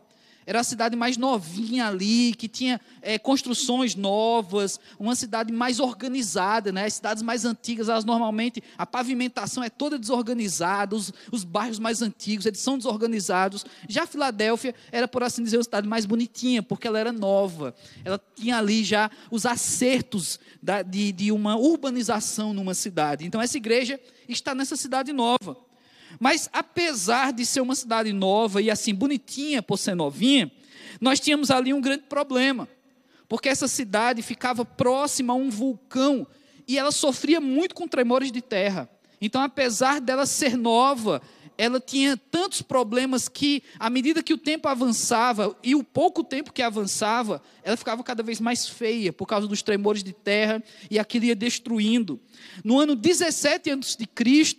Era 0.50 0.58
a 0.58 0.64
cidade 0.64 0.96
mais 0.96 1.16
novinha 1.16 1.86
ali, 1.86 2.34
que 2.34 2.48
tinha 2.48 2.80
é, 3.02 3.20
construções 3.20 3.94
novas, 3.94 4.80
uma 4.98 5.14
cidade 5.14 5.52
mais 5.52 5.78
organizada. 5.78 6.72
Né? 6.72 6.86
As 6.86 6.94
cidades 6.94 7.22
mais 7.22 7.44
antigas, 7.44 7.88
elas 7.88 8.04
normalmente, 8.04 8.60
a 8.76 8.84
pavimentação 8.84 9.62
é 9.62 9.70
toda 9.70 9.96
desorganizada, 9.96 10.96
os, 10.96 11.12
os 11.30 11.44
bairros 11.44 11.78
mais 11.78 12.02
antigos, 12.02 12.46
eles 12.46 12.58
são 12.58 12.76
desorganizados. 12.76 13.64
Já 13.88 14.08
Filadélfia 14.08 14.74
era, 14.90 15.06
por 15.06 15.22
assim 15.22 15.44
dizer, 15.44 15.56
uma 15.56 15.62
cidade 15.62 15.86
mais 15.86 16.04
bonitinha, 16.04 16.64
porque 16.64 16.88
ela 16.88 16.98
era 16.98 17.12
nova. 17.12 17.72
Ela 18.04 18.20
tinha 18.34 18.58
ali 18.58 18.82
já 18.82 19.08
os 19.30 19.46
acertos 19.46 20.40
da, 20.60 20.82
de, 20.82 21.12
de 21.12 21.30
uma 21.30 21.54
urbanização 21.54 22.52
numa 22.52 22.74
cidade. 22.74 23.24
Então, 23.24 23.40
essa 23.40 23.56
igreja 23.56 24.00
está 24.28 24.52
nessa 24.52 24.74
cidade 24.74 25.12
nova. 25.12 25.69
Mas 26.18 26.48
apesar 26.52 27.32
de 27.32 27.46
ser 27.46 27.60
uma 27.60 27.74
cidade 27.74 28.12
nova 28.12 28.60
e 28.60 28.70
assim 28.70 28.94
bonitinha 28.94 29.62
por 29.62 29.78
ser 29.78 29.94
novinha, 29.94 30.50
nós 31.00 31.20
tínhamos 31.20 31.50
ali 31.50 31.72
um 31.72 31.80
grande 31.80 32.04
problema. 32.08 32.68
Porque 33.28 33.48
essa 33.48 33.68
cidade 33.68 34.22
ficava 34.22 34.64
próxima 34.64 35.32
a 35.32 35.36
um 35.36 35.50
vulcão 35.50 36.26
e 36.66 36.78
ela 36.78 36.90
sofria 36.90 37.40
muito 37.40 37.74
com 37.74 37.86
tremores 37.86 38.32
de 38.32 38.42
terra. 38.42 38.88
Então, 39.20 39.42
apesar 39.42 40.00
dela 40.00 40.24
ser 40.24 40.56
nova, 40.56 41.20
ela 41.60 41.78
tinha 41.78 42.16
tantos 42.16 42.62
problemas 42.62 43.28
que, 43.28 43.62
à 43.78 43.90
medida 43.90 44.22
que 44.22 44.32
o 44.32 44.38
tempo 44.38 44.66
avançava, 44.66 45.54
e 45.62 45.74
o 45.74 45.84
pouco 45.84 46.24
tempo 46.24 46.54
que 46.54 46.62
avançava, 46.62 47.42
ela 47.62 47.76
ficava 47.76 48.02
cada 48.02 48.22
vez 48.22 48.40
mais 48.40 48.66
feia, 48.66 49.12
por 49.12 49.26
causa 49.26 49.46
dos 49.46 49.60
tremores 49.60 50.02
de 50.02 50.14
terra, 50.14 50.64
e 50.90 50.98
aquilo 50.98 51.26
ia 51.26 51.36
destruindo. 51.36 52.18
No 52.64 52.80
ano 52.80 52.96
17 52.96 53.72
a.C., 53.72 54.08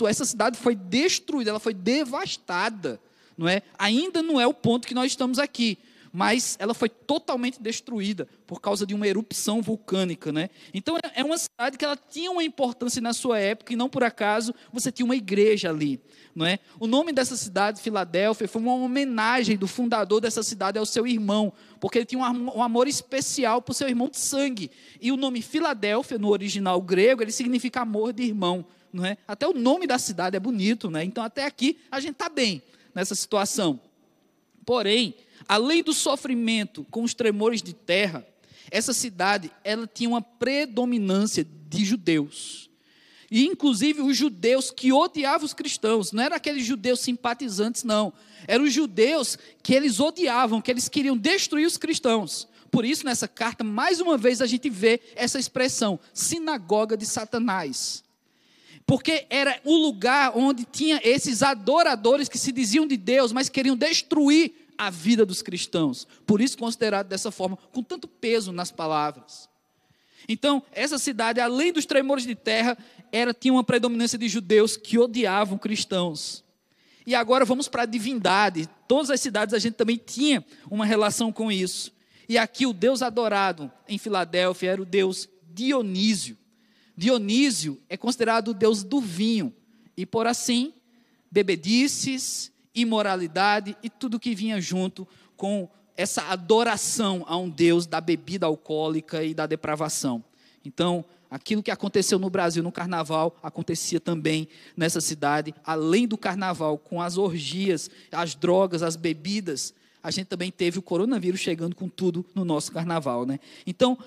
essa 0.08 0.25
cidade 0.25 0.60
foi 0.60 0.75
destruída, 0.75 1.50
ela 1.50 1.60
foi 1.60 1.74
devastada. 1.74 3.01
Não 3.36 3.48
é? 3.50 3.63
Ainda 3.79 4.22
não 4.22 4.39
é 4.39 4.46
o 4.46 4.53
ponto 4.53 4.88
que 4.88 4.93
nós 4.93 5.12
estamos 5.12 5.39
aqui, 5.39 5.79
mas 6.12 6.58
ela 6.60 6.74
foi 6.74 6.89
totalmente 6.89 7.62
destruída 7.62 8.27
por 8.46 8.60
causa 8.60 8.86
de 8.86 8.94
uma 8.94 9.08
erupção 9.08 9.62
vulcânica, 9.62 10.32
né? 10.32 10.50
Então 10.74 10.98
é 11.15 11.24
uma 11.24 11.38
cidade 11.38 11.77
que 11.77 11.86
ela 11.86 11.98
tinha 11.98 12.32
uma 12.32 12.44
importância 12.44 13.01
na 13.01 13.13
sua 13.13 13.39
época 13.39 13.74
e 13.74 13.75
não 13.75 13.89
por 13.89 14.03
acaso 14.03 14.53
você 14.74 14.91
tinha 14.91 15.06
uma 15.06 15.15
igreja 15.15 15.70
ali 15.70 16.01
não 16.36 16.46
é? 16.46 16.60
O 16.80 16.88
nome 16.88 17.12
dessa 17.12 17.36
cidade, 17.36 17.82
Filadélfia, 17.82 18.48
foi 18.48 18.62
uma 18.62 18.74
homenagem 18.74 19.58
do 19.58 19.68
fundador 19.68 20.22
dessa 20.22 20.41
cidade 20.41 20.77
ao 20.77 20.86
seu 20.86 21.06
irmão, 21.06 21.51
porque 21.80 22.00
ele 22.00 22.06
tinha 22.06 22.22
um 22.22 22.63
amor 22.63 22.88
especial 22.88 23.62
por 23.62 23.74
seu 23.74 23.88
irmão 23.88 24.10
de 24.10 24.18
sangue. 24.18 24.72
E 25.00 25.12
o 25.12 25.18
nome 25.18 25.41
Filadélfia, 25.41 26.18
no 26.18 26.30
original 26.30 26.82
grego, 26.82 27.22
ele 27.22 27.32
significa 27.32 27.82
amor 27.82 28.13
de 28.13 28.24
irmão, 28.24 28.65
é? 29.03 29.18
Até 29.27 29.48
o 29.48 29.53
nome 29.53 29.88
da 29.88 29.98
cidade 29.98 30.36
é 30.36 30.39
bonito, 30.39 30.89
né? 30.89 31.03
Então 31.03 31.24
até 31.24 31.46
aqui 31.46 31.80
a 31.89 32.00
gente 32.00 32.13
está 32.13 32.30
bem 32.30 32.62
nessa 32.94 33.15
situação. 33.15 33.80
Porém, 34.65 35.15
além 35.51 35.84
do 35.84 35.91
sofrimento 35.91 36.88
com 36.89 37.03
os 37.03 37.13
tremores 37.13 37.62
de 37.62 37.74
terra, 37.74 38.25
essa 38.72 38.93
cidade 38.93 39.51
ela 39.65 39.86
tinha 39.86 40.08
uma 40.08 40.22
predominância 40.22 41.46
de 41.67 41.84
judeus. 41.84 42.70
E 43.29 43.46
inclusive 43.48 44.01
os 44.01 44.15
judeus 44.15 44.72
que 44.72 44.93
odiavam 44.93 45.46
os 45.46 45.53
cristãos, 45.53 46.13
não 46.13 46.24
eram 46.24 46.38
aqueles 46.38 46.65
judeus 46.65 47.01
simpatizantes, 47.01 47.84
não. 47.84 48.13
Eram 48.48 48.63
os 48.63 48.72
judeus 48.72 49.38
que 49.62 49.74
eles 49.74 50.00
odiavam, 50.00 50.62
que 50.62 50.72
eles 50.72 50.88
queriam 50.88 51.17
destruir 51.17 51.67
os 51.67 51.75
cristãos. 51.75 52.48
Por 52.72 52.86
isso, 52.86 53.03
nessa 53.03 53.27
carta, 53.27 53.62
mais 53.62 54.00
uma 54.00 54.17
vez 54.17 54.41
a 54.41 54.46
gente 54.46 54.70
vê 54.70 55.01
essa 55.17 55.38
expressão, 55.38 56.00
sinagoga 56.13 56.96
de 56.96 57.05
Satanás. 57.05 58.05
Porque 58.86 59.25
era 59.29 59.60
o 59.65 59.75
lugar 59.75 60.31
onde 60.34 60.63
tinha 60.63 61.01
esses 61.03 61.43
adoradores 61.43 62.29
que 62.29 62.38
se 62.38 62.53
diziam 62.53 62.88
de 62.88 62.96
Deus, 62.96 63.34
mas 63.34 63.50
queriam 63.50 63.75
destruir 63.75 64.61
a 64.81 64.89
vida 64.89 65.23
dos 65.27 65.43
cristãos. 65.43 66.07
Por 66.25 66.41
isso, 66.41 66.57
considerado 66.57 67.07
dessa 67.07 67.29
forma, 67.29 67.55
com 67.71 67.83
tanto 67.83 68.07
peso 68.07 68.51
nas 68.51 68.71
palavras. 68.71 69.47
Então, 70.27 70.63
essa 70.71 70.97
cidade, 70.97 71.39
além 71.39 71.71
dos 71.71 71.85
tremores 71.85 72.25
de 72.25 72.33
terra, 72.33 72.75
era 73.11 73.31
tinha 73.31 73.53
uma 73.53 73.63
predominância 73.63 74.17
de 74.17 74.27
judeus 74.27 74.75
que 74.75 74.97
odiavam 74.97 75.55
cristãos. 75.55 76.43
E 77.05 77.13
agora 77.13 77.45
vamos 77.45 77.67
para 77.67 77.83
a 77.83 77.85
divindade. 77.85 78.67
Todas 78.88 79.11
as 79.11 79.21
cidades 79.21 79.53
a 79.53 79.59
gente 79.59 79.75
também 79.75 79.97
tinha 80.03 80.43
uma 80.67 80.83
relação 80.85 81.31
com 81.31 81.51
isso. 81.51 81.91
E 82.27 82.35
aqui 82.35 82.65
o 82.65 82.73
Deus 82.73 83.03
adorado 83.03 83.71
em 83.88 84.00
Filadélfia 84.00 84.71
era 84.71 84.81
o 84.81 84.85
Deus 84.85 85.29
Dionísio. 85.53 86.35
Dionísio 86.97 87.79
é 87.88 87.95
considerado 87.95 88.47
o 88.47 88.53
Deus 88.55 88.83
do 88.83 89.00
vinho. 89.00 89.53
E 89.95 90.07
por 90.07 90.25
assim, 90.25 90.73
bebedices, 91.31 92.50
imoralidade 92.73 93.75
e 93.83 93.89
tudo 93.89 94.19
que 94.19 94.35
vinha 94.35 94.59
junto 94.61 95.07
com 95.35 95.69
essa 95.95 96.23
adoração 96.29 97.23
a 97.27 97.37
um 97.37 97.49
Deus 97.49 97.85
da 97.85 97.99
bebida 97.99 98.45
alcoólica 98.45 99.23
e 99.23 99.33
da 99.33 99.45
depravação. 99.45 100.23
Então, 100.63 101.03
aquilo 101.29 101.63
que 101.63 101.71
aconteceu 101.71 102.17
no 102.17 102.29
Brasil 102.29 102.63
no 102.63 102.71
carnaval 102.71 103.35
acontecia 103.41 103.99
também 103.99 104.47
nessa 104.75 105.01
cidade, 105.01 105.53
além 105.63 106.07
do 106.07 106.17
carnaval, 106.17 106.77
com 106.77 107.01
as 107.01 107.17
orgias, 107.17 107.89
as 108.11 108.35
drogas, 108.35 108.83
as 108.83 108.95
bebidas, 108.95 109.73
a 110.03 110.09
gente 110.09 110.27
também 110.27 110.51
teve 110.51 110.79
o 110.79 110.81
coronavírus 110.81 111.39
chegando 111.39 111.75
com 111.75 111.87
tudo 111.87 112.25
no 112.33 112.43
nosso 112.43 112.71
carnaval, 112.71 113.25
né? 113.25 113.39
Então, 113.67 113.97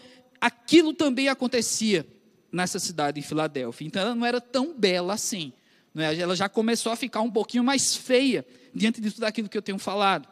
aquilo 0.40 0.92
também 0.92 1.28
acontecia 1.28 2.06
nessa 2.50 2.78
cidade 2.78 3.20
em 3.20 3.22
Filadélfia. 3.22 3.86
Então, 3.86 4.02
ela 4.02 4.14
não 4.14 4.26
era 4.26 4.40
tão 4.40 4.76
bela 4.76 5.14
assim. 5.14 5.52
É? 5.96 6.14
Ela 6.16 6.34
já 6.34 6.48
começou 6.48 6.92
a 6.92 6.96
ficar 6.96 7.20
um 7.20 7.30
pouquinho 7.30 7.62
mais 7.62 7.94
feia 7.94 8.44
diante 8.74 9.00
de 9.00 9.10
tudo 9.10 9.24
aquilo 9.24 9.48
que 9.48 9.56
eu 9.56 9.62
tenho 9.62 9.78
falado. 9.78 10.28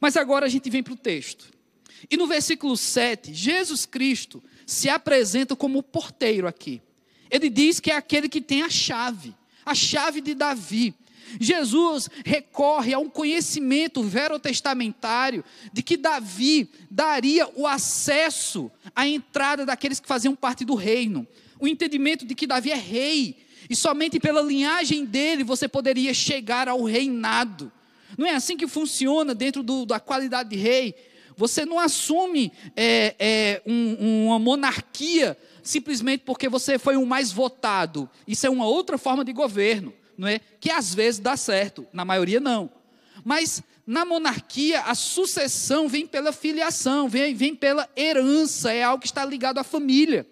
Mas 0.00 0.16
agora 0.16 0.46
a 0.46 0.48
gente 0.48 0.68
vem 0.68 0.82
para 0.82 0.94
o 0.94 0.96
texto. 0.96 1.52
E 2.10 2.16
no 2.16 2.26
versículo 2.26 2.76
7, 2.76 3.32
Jesus 3.32 3.86
Cristo 3.86 4.42
se 4.66 4.88
apresenta 4.88 5.54
como 5.54 5.78
o 5.78 5.82
porteiro 5.82 6.48
aqui. 6.48 6.82
Ele 7.30 7.48
diz 7.48 7.78
que 7.78 7.90
é 7.90 7.96
aquele 7.96 8.28
que 8.28 8.40
tem 8.40 8.62
a 8.62 8.68
chave, 8.68 9.34
a 9.64 9.74
chave 9.74 10.20
de 10.20 10.34
Davi. 10.34 10.94
Jesus 11.40 12.10
recorre 12.24 12.92
a 12.92 12.98
um 12.98 13.08
conhecimento 13.08 14.02
verotestamentário 14.02 15.44
de 15.72 15.82
que 15.82 15.96
Davi 15.96 16.68
daria 16.90 17.48
o 17.54 17.66
acesso 17.66 18.70
à 18.94 19.06
entrada 19.06 19.64
daqueles 19.64 19.98
que 19.98 20.08
faziam 20.08 20.34
parte 20.34 20.64
do 20.64 20.74
reino. 20.74 21.26
O 21.58 21.66
entendimento 21.66 22.26
de 22.26 22.34
que 22.34 22.46
Davi 22.46 22.70
é 22.70 22.76
rei, 22.76 23.36
e 23.72 23.76
somente 23.76 24.20
pela 24.20 24.42
linhagem 24.42 25.06
dele 25.06 25.42
você 25.42 25.66
poderia 25.66 26.12
chegar 26.12 26.68
ao 26.68 26.84
reinado. 26.84 27.72
Não 28.18 28.26
é 28.26 28.34
assim 28.34 28.54
que 28.54 28.66
funciona 28.66 29.34
dentro 29.34 29.62
do, 29.62 29.86
da 29.86 29.98
qualidade 29.98 30.50
de 30.50 30.56
rei. 30.56 30.94
Você 31.38 31.64
não 31.64 31.78
assume 31.78 32.52
é, 32.76 33.14
é, 33.18 33.62
um, 33.64 34.26
uma 34.26 34.38
monarquia 34.38 35.38
simplesmente 35.62 36.22
porque 36.22 36.50
você 36.50 36.78
foi 36.78 36.96
o 36.96 37.06
mais 37.06 37.32
votado. 37.32 38.10
Isso 38.28 38.46
é 38.46 38.50
uma 38.50 38.66
outra 38.66 38.98
forma 38.98 39.24
de 39.24 39.32
governo, 39.32 39.94
não 40.18 40.28
é? 40.28 40.38
Que 40.60 40.70
às 40.70 40.94
vezes 40.94 41.18
dá 41.18 41.34
certo, 41.34 41.86
na 41.94 42.04
maioria 42.04 42.40
não. 42.40 42.70
Mas 43.24 43.62
na 43.86 44.04
monarquia 44.04 44.82
a 44.82 44.94
sucessão 44.94 45.88
vem 45.88 46.06
pela 46.06 46.30
filiação, 46.30 47.08
vem, 47.08 47.34
vem 47.34 47.54
pela 47.54 47.88
herança, 47.96 48.70
é 48.70 48.82
algo 48.82 49.00
que 49.00 49.06
está 49.06 49.24
ligado 49.24 49.56
à 49.56 49.64
família. 49.64 50.26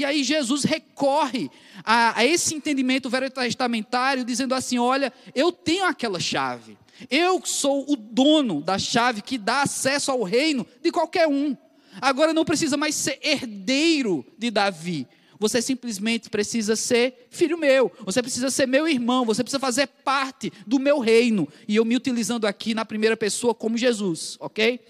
E 0.00 0.04
aí 0.04 0.24
Jesus 0.24 0.64
recorre 0.64 1.50
a, 1.84 2.18
a 2.18 2.24
esse 2.24 2.54
entendimento 2.54 3.10
veterotestamentário, 3.10 4.24
dizendo 4.24 4.54
assim: 4.54 4.78
olha, 4.78 5.12
eu 5.34 5.52
tenho 5.52 5.84
aquela 5.84 6.18
chave. 6.18 6.78
Eu 7.10 7.42
sou 7.44 7.84
o 7.86 7.94
dono 7.96 8.62
da 8.62 8.78
chave 8.78 9.20
que 9.20 9.36
dá 9.36 9.60
acesso 9.60 10.10
ao 10.10 10.22
reino 10.22 10.66
de 10.82 10.90
qualquer 10.90 11.28
um. 11.28 11.54
agora 12.00 12.32
não 12.32 12.46
precisa 12.46 12.78
mais 12.78 12.94
ser 12.94 13.18
herdeiro 13.22 14.24
de 14.38 14.50
Davi. 14.50 15.06
Você 15.38 15.60
simplesmente 15.60 16.30
precisa 16.30 16.76
ser 16.76 17.28
filho 17.30 17.58
meu, 17.58 17.92
você 18.02 18.22
precisa 18.22 18.50
ser 18.50 18.66
meu 18.66 18.88
irmão, 18.88 19.26
você 19.26 19.42
precisa 19.42 19.60
fazer 19.60 19.86
parte 19.86 20.50
do 20.66 20.78
meu 20.78 20.98
reino. 20.98 21.46
E 21.68 21.76
eu 21.76 21.84
me 21.84 21.94
utilizando 21.94 22.46
aqui 22.46 22.72
na 22.72 22.86
primeira 22.86 23.18
pessoa 23.18 23.54
como 23.54 23.76
Jesus, 23.76 24.38
ok? 24.40 24.80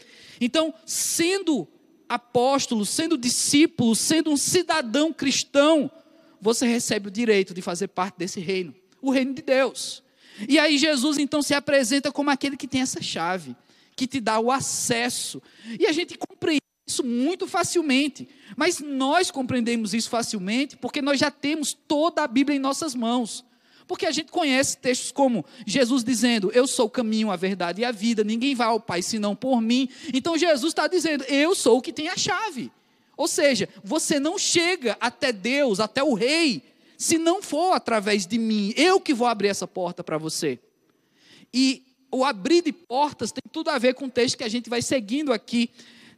Então, 0.41 0.73
sendo 0.87 1.67
apóstolo, 2.11 2.85
sendo 2.85 3.17
discípulo, 3.17 3.95
sendo 3.95 4.33
um 4.33 4.37
cidadão 4.37 5.13
cristão, 5.13 5.89
você 6.41 6.67
recebe 6.67 7.07
o 7.07 7.11
direito 7.11 7.55
de 7.55 7.63
fazer 7.63 7.87
parte 7.87 8.19
desse 8.19 8.41
reino, 8.41 8.75
o 9.01 9.13
reino 9.13 9.33
de 9.33 9.43
Deus. 9.43 10.03
E 10.49 10.59
aí 10.59 10.77
Jesus 10.77 11.19
então 11.19 11.41
se 11.41 11.55
apresenta 11.55 12.11
como 12.11 12.29
aquele 12.29 12.57
que 12.57 12.67
tem 12.67 12.81
essa 12.81 13.01
chave, 13.01 13.55
que 13.95 14.09
te 14.09 14.21
dá 14.21 14.41
o 14.41 14.51
acesso. 14.51 15.41
E 15.79 15.87
a 15.87 15.93
gente 15.93 16.19
compreende 16.19 16.63
isso 16.85 17.05
muito 17.05 17.47
facilmente. 17.47 18.29
Mas 18.57 18.81
nós 18.81 19.31
compreendemos 19.31 19.95
isso 19.95 20.11
facilmente 20.11 20.77
porque 20.77 21.01
nós 21.01 21.21
já 21.21 21.31
temos 21.31 21.73
toda 21.73 22.25
a 22.25 22.27
Bíblia 22.27 22.57
em 22.57 22.61
nossas 22.61 22.93
mãos. 22.93 23.45
Porque 23.91 24.07
a 24.07 24.13
gente 24.13 24.31
conhece 24.31 24.77
textos 24.77 25.11
como 25.11 25.45
Jesus 25.67 26.05
dizendo: 26.05 26.53
Eu 26.55 26.69
sou 26.69 26.87
o 26.87 26.89
caminho, 26.89 27.29
a 27.29 27.35
verdade 27.35 27.83
e 27.83 27.85
a 27.85 27.91
vida, 27.91 28.23
ninguém 28.23 28.55
vai 28.55 28.69
ao 28.69 28.79
Pai 28.79 29.03
senão 29.03 29.35
por 29.35 29.61
mim. 29.61 29.89
Então 30.15 30.39
Jesus 30.39 30.71
está 30.71 30.87
dizendo: 30.87 31.25
Eu 31.25 31.57
sou 31.57 31.79
o 31.79 31.83
que 31.83 31.93
tem 31.93 32.07
a 32.07 32.17
chave. 32.17 32.71
Ou 33.17 33.27
seja, 33.27 33.69
você 33.83 34.21
não 34.21 34.39
chega 34.39 34.97
até 35.01 35.33
Deus, 35.33 35.81
até 35.81 36.05
o 36.05 36.15
Rei, 36.15 36.63
se 36.97 37.19
não 37.19 37.43
for 37.43 37.73
através 37.73 38.29
de 38.29 38.39
mim. 38.39 38.73
Eu 38.77 39.01
que 39.01 39.13
vou 39.13 39.27
abrir 39.27 39.49
essa 39.49 39.67
porta 39.67 40.05
para 40.05 40.17
você. 40.17 40.57
E 41.53 41.83
o 42.13 42.25
abrir 42.25 42.63
de 42.63 42.73
portas 42.73 43.33
tem 43.33 43.43
tudo 43.51 43.71
a 43.71 43.79
ver 43.79 43.95
com 43.95 44.05
o 44.05 44.11
texto 44.11 44.39
que 44.39 44.45
a 44.45 44.49
gente 44.49 44.71
vai 44.71 44.83
seguindo 44.83 45.33
aqui 45.33 45.69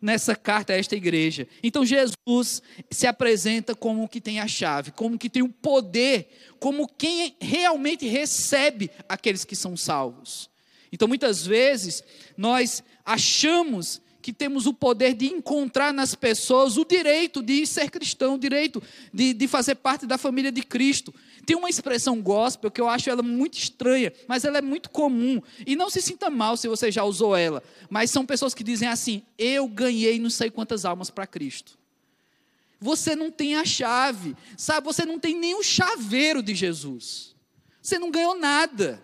nessa 0.02 0.34
carta 0.34 0.72
a 0.72 0.76
esta 0.76 0.96
igreja. 0.96 1.46
Então 1.62 1.86
Jesus 1.86 2.60
se 2.90 3.06
apresenta 3.06 3.74
como 3.74 4.08
que 4.08 4.20
tem 4.20 4.40
a 4.40 4.48
chave, 4.48 4.90
como 4.90 5.16
que 5.16 5.30
tem 5.30 5.42
o 5.42 5.48
poder, 5.48 6.28
como 6.58 6.88
quem 6.88 7.36
realmente 7.40 8.06
recebe 8.06 8.90
aqueles 9.08 9.44
que 9.44 9.54
são 9.54 9.76
salvos. 9.76 10.50
Então 10.92 11.06
muitas 11.06 11.46
vezes 11.46 12.02
nós 12.36 12.82
achamos 13.06 14.02
que 14.20 14.32
temos 14.32 14.66
o 14.66 14.72
poder 14.72 15.14
de 15.14 15.26
encontrar 15.26 15.92
nas 15.92 16.14
pessoas 16.14 16.76
o 16.76 16.84
direito 16.84 17.42
de 17.42 17.66
ser 17.66 17.90
cristão, 17.90 18.34
o 18.34 18.38
direito 18.38 18.82
de, 19.12 19.34
de 19.34 19.48
fazer 19.48 19.74
parte 19.74 20.06
da 20.06 20.16
família 20.16 20.52
de 20.52 20.62
Cristo. 20.62 21.12
Tem 21.44 21.56
uma 21.56 21.68
expressão 21.68 22.20
gospel 22.22 22.70
que 22.70 22.80
eu 22.80 22.88
acho 22.88 23.10
ela 23.10 23.22
muito 23.22 23.58
estranha, 23.58 24.12
mas 24.28 24.44
ela 24.44 24.58
é 24.58 24.62
muito 24.62 24.90
comum. 24.90 25.42
E 25.66 25.74
não 25.74 25.90
se 25.90 26.00
sinta 26.00 26.30
mal 26.30 26.56
se 26.56 26.68
você 26.68 26.90
já 26.90 27.02
usou 27.04 27.36
ela. 27.36 27.62
Mas 27.90 28.10
são 28.10 28.24
pessoas 28.24 28.54
que 28.54 28.62
dizem 28.62 28.88
assim: 28.88 29.22
Eu 29.36 29.66
ganhei 29.66 30.18
não 30.18 30.30
sei 30.30 30.50
quantas 30.50 30.84
almas 30.84 31.10
para 31.10 31.26
Cristo. 31.26 31.78
Você 32.80 33.14
não 33.14 33.30
tem 33.30 33.56
a 33.56 33.64
chave, 33.64 34.36
sabe? 34.56 34.84
Você 34.86 35.04
não 35.04 35.18
tem 35.18 35.36
nem 35.36 35.54
o 35.54 35.62
chaveiro 35.62 36.42
de 36.42 36.54
Jesus. 36.54 37.34
Você 37.80 37.98
não 37.98 38.10
ganhou 38.10 38.36
nada. 38.36 39.02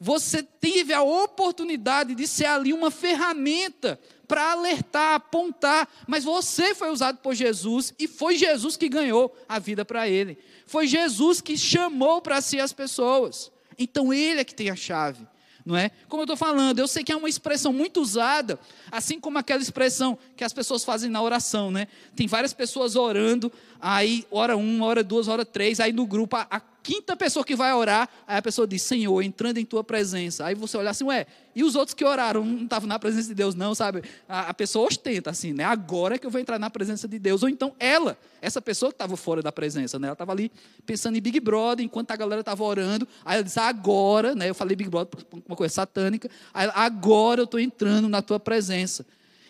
Você 0.00 0.42
teve 0.42 0.92
a 0.92 1.02
oportunidade 1.02 2.14
de 2.14 2.26
ser 2.26 2.46
ali 2.46 2.72
uma 2.72 2.90
ferramenta 2.90 3.98
para 4.26 4.52
alertar, 4.52 5.14
apontar, 5.14 5.88
mas 6.06 6.22
você 6.22 6.74
foi 6.74 6.90
usado 6.90 7.18
por 7.18 7.34
Jesus 7.34 7.94
e 7.98 8.06
foi 8.06 8.36
Jesus 8.36 8.76
que 8.76 8.88
ganhou 8.88 9.34
a 9.48 9.58
vida 9.58 9.84
para 9.84 10.08
ele. 10.08 10.38
Foi 10.66 10.86
Jesus 10.86 11.40
que 11.40 11.56
chamou 11.56 12.20
para 12.20 12.40
si 12.40 12.60
as 12.60 12.72
pessoas. 12.72 13.50
Então 13.78 14.12
ele 14.12 14.40
é 14.40 14.44
que 14.44 14.54
tem 14.54 14.70
a 14.70 14.76
chave 14.76 15.26
não 15.68 15.76
é? 15.76 15.90
Como 16.08 16.22
eu 16.22 16.24
estou 16.24 16.36
falando, 16.36 16.78
eu 16.78 16.88
sei 16.88 17.04
que 17.04 17.12
é 17.12 17.16
uma 17.16 17.28
expressão 17.28 17.74
muito 17.74 18.00
usada, 18.00 18.58
assim 18.90 19.20
como 19.20 19.36
aquela 19.36 19.60
expressão 19.60 20.18
que 20.34 20.42
as 20.42 20.50
pessoas 20.50 20.82
fazem 20.82 21.10
na 21.10 21.20
oração, 21.20 21.70
né? 21.70 21.88
Tem 22.16 22.26
várias 22.26 22.54
pessoas 22.54 22.96
orando, 22.96 23.52
aí 23.78 24.26
hora 24.30 24.56
uma, 24.56 24.86
hora 24.86 25.04
duas, 25.04 25.28
hora 25.28 25.44
três, 25.44 25.78
aí 25.78 25.92
no 25.92 26.06
grupo 26.06 26.36
a, 26.36 26.46
a 26.50 26.58
quinta 26.82 27.16
pessoa 27.16 27.44
que 27.44 27.54
vai 27.54 27.72
orar, 27.72 28.08
aí 28.26 28.38
a 28.38 28.42
pessoa 28.42 28.66
diz, 28.66 28.82
Senhor, 28.82 29.22
entrando 29.22 29.58
em 29.58 29.64
tua 29.64 29.84
presença. 29.84 30.46
Aí 30.46 30.54
você 30.54 30.76
olha 30.76 30.90
assim, 30.90 31.04
ué, 31.04 31.26
e 31.54 31.62
os 31.64 31.74
outros 31.74 31.94
que 31.94 32.04
oraram 32.04 32.44
não 32.44 32.64
estavam 32.64 32.88
na 32.88 32.98
presença 32.98 33.28
de 33.28 33.34
Deus, 33.34 33.54
não, 33.54 33.74
sabe? 33.74 34.02
A, 34.28 34.50
a, 34.50 34.54
pessoa 34.54 34.86
ostenta 34.86 35.30
assim, 35.30 35.52
né? 35.52 35.64
Agora 35.64 36.14
é 36.14 36.18
que 36.18 36.26
eu 36.26 36.30
vou 36.30 36.40
entrar 36.40 36.58
na 36.58 36.70
presença 36.70 37.08
de 37.08 37.18
Deus. 37.18 37.42
Ou 37.42 37.48
então 37.48 37.74
ela, 37.78 38.18
essa 38.40 38.62
pessoa 38.62 38.90
que 38.90 38.94
estava 38.94 39.16
fora 39.16 39.42
da 39.42 39.50
presença, 39.50 39.98
né? 39.98 40.06
Ela 40.06 40.12
estava 40.12 40.32
ali 40.32 40.52
pensando 40.86 41.16
em 41.16 41.20
Big 41.20 41.40
Brother, 41.40 41.84
enquanto 41.84 42.10
a 42.12 42.16
galera 42.16 42.40
estava 42.40 42.62
orando. 42.62 43.06
Aí 43.24 43.34
ela 43.34 43.44
disse, 43.44 43.58
agora, 43.58 44.34
né? 44.34 44.48
Eu 44.48 44.54
falei 44.54 44.76
Big 44.76 44.88
Brother, 44.88 45.24
uma 45.46 45.56
coisa 45.56 45.74
satânica. 45.74 46.30
Aí, 46.54 46.70
agora 46.74 47.40
eu 47.40 47.44
estou 47.44 47.58
entrando 47.58 48.08
na 48.08 48.22
tua 48.22 48.38
presença. 48.38 49.04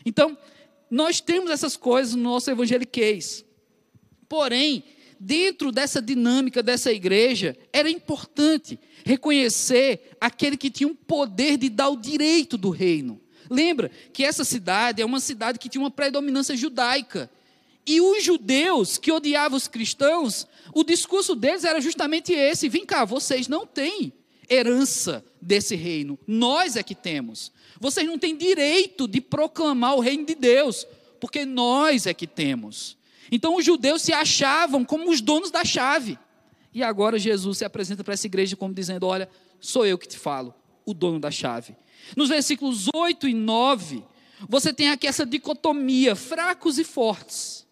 Então, 0.05 0.37
nós 0.91 1.21
temos 1.21 1.51
essas 1.51 1.77
coisas 1.77 2.15
no 2.15 2.23
nosso 2.23 2.51
evangeliquez. 2.51 3.45
Porém, 4.29 4.83
dentro 5.19 5.73
dessa 5.73 6.01
dinâmica 6.01 6.63
dessa 6.63 6.93
igreja, 6.93 7.57
era 7.73 7.91
importante 7.91 8.79
reconhecer 9.05 10.17
aquele 10.21 10.57
que 10.57 10.71
tinha 10.71 10.89
um 10.89 10.95
poder 10.95 11.57
de 11.57 11.69
dar 11.69 11.89
o 11.89 11.97
direito 11.97 12.57
do 12.57 12.71
reino. 12.71 13.21
Lembra 13.51 13.91
que 14.13 14.25
essa 14.25 14.45
cidade 14.45 15.01
é 15.01 15.05
uma 15.05 15.21
cidade 15.21 15.59
que 15.59 15.69
tinha 15.69 15.83
uma 15.83 15.91
predominância 15.91 16.57
judaica. 16.57 17.31
E 17.87 18.01
os 18.01 18.23
judeus 18.23 18.99
que 18.99 19.11
odiavam 19.11 19.57
os 19.57 19.67
cristãos, 19.67 20.47
o 20.75 20.85
discurso 20.85 21.35
deles 21.35 21.65
era 21.65 21.81
justamente 21.81 22.33
esse: 22.33 22.69
vem 22.69 22.85
cá, 22.85 23.05
vocês 23.05 23.49
não 23.49 23.67
têm 23.67 24.13
herança 24.51 25.25
desse 25.41 25.75
reino, 25.75 26.19
nós 26.27 26.77
é 26.77 26.83
que 26.83 26.95
temos. 26.95 27.53
Vocês 27.81 28.07
não 28.07 28.19
têm 28.19 28.37
direito 28.37 29.07
de 29.07 29.21
proclamar 29.21 29.95
o 29.97 30.01
reino 30.01 30.27
de 30.27 30.35
Deus, 30.35 30.87
porque 31.21 31.45
nós 31.45 32.07
é 32.07 32.15
que 32.15 32.27
temos. 32.27 32.97
Então 33.31 33.57
os 33.57 33.65
judeus 33.65 34.03
se 34.03 34.13
achavam 34.13 34.85
como 34.85 35.11
os 35.11 35.21
donos 35.21 35.51
da 35.51 35.65
chave. 35.65 36.19
E 36.73 36.83
agora 36.83 37.19
Jesus 37.19 37.59
se 37.59 37.65
apresenta 37.65 38.05
para 38.05 38.15
essa 38.15 38.27
igreja 38.27 38.57
como 38.57 38.75
dizendo: 38.75 39.07
Olha, 39.07 39.29
sou 39.61 39.87
eu 39.87 39.99
que 39.99 40.09
te 40.09 40.19
falo, 40.19 40.55
o 40.85 40.95
dono 40.95 41.19
da 41.19 41.31
chave. 41.31 41.75
Nos 42.17 42.29
versículos 42.29 42.89
8 42.95 43.29
e 43.29 43.35
9, 43.35 44.05
você 44.49 44.73
tem 44.73 44.91
aqui 44.91 45.07
essa 45.07 45.27
dicotomia, 45.27 46.15
fracos 46.15 46.79
e 46.79 46.85
fortes. 46.85 47.67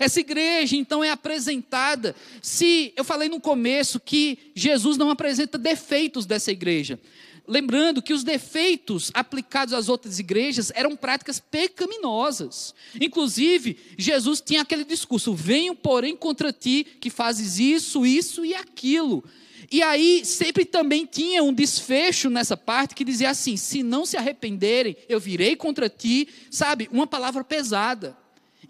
Essa 0.00 0.20
igreja 0.20 0.76
então 0.76 1.04
é 1.04 1.10
apresentada. 1.10 2.16
Se 2.40 2.92
eu 2.96 3.04
falei 3.04 3.28
no 3.28 3.40
começo 3.40 4.00
que 4.00 4.38
Jesus 4.54 4.96
não 4.96 5.10
apresenta 5.10 5.58
defeitos 5.58 6.24
dessa 6.24 6.50
igreja, 6.50 6.98
Lembrando 7.46 8.00
que 8.00 8.12
os 8.12 8.22
defeitos 8.22 9.10
aplicados 9.12 9.74
às 9.74 9.88
outras 9.88 10.18
igrejas 10.20 10.70
eram 10.74 10.94
práticas 10.94 11.40
pecaminosas. 11.40 12.72
Inclusive, 13.00 13.76
Jesus 13.98 14.40
tinha 14.40 14.62
aquele 14.62 14.84
discurso: 14.84 15.34
venho, 15.34 15.74
porém, 15.74 16.16
contra 16.16 16.52
ti, 16.52 16.86
que 17.00 17.10
fazes 17.10 17.58
isso, 17.58 18.06
isso 18.06 18.44
e 18.44 18.54
aquilo. 18.54 19.24
E 19.72 19.82
aí, 19.82 20.24
sempre 20.24 20.64
também 20.64 21.04
tinha 21.04 21.42
um 21.42 21.52
desfecho 21.52 22.30
nessa 22.30 22.56
parte 22.56 22.94
que 22.94 23.04
dizia 23.04 23.30
assim: 23.30 23.56
se 23.56 23.82
não 23.82 24.06
se 24.06 24.16
arrependerem, 24.16 24.96
eu 25.08 25.18
virei 25.18 25.56
contra 25.56 25.88
ti, 25.88 26.28
sabe? 26.48 26.88
Uma 26.92 27.08
palavra 27.08 27.42
pesada. 27.42 28.16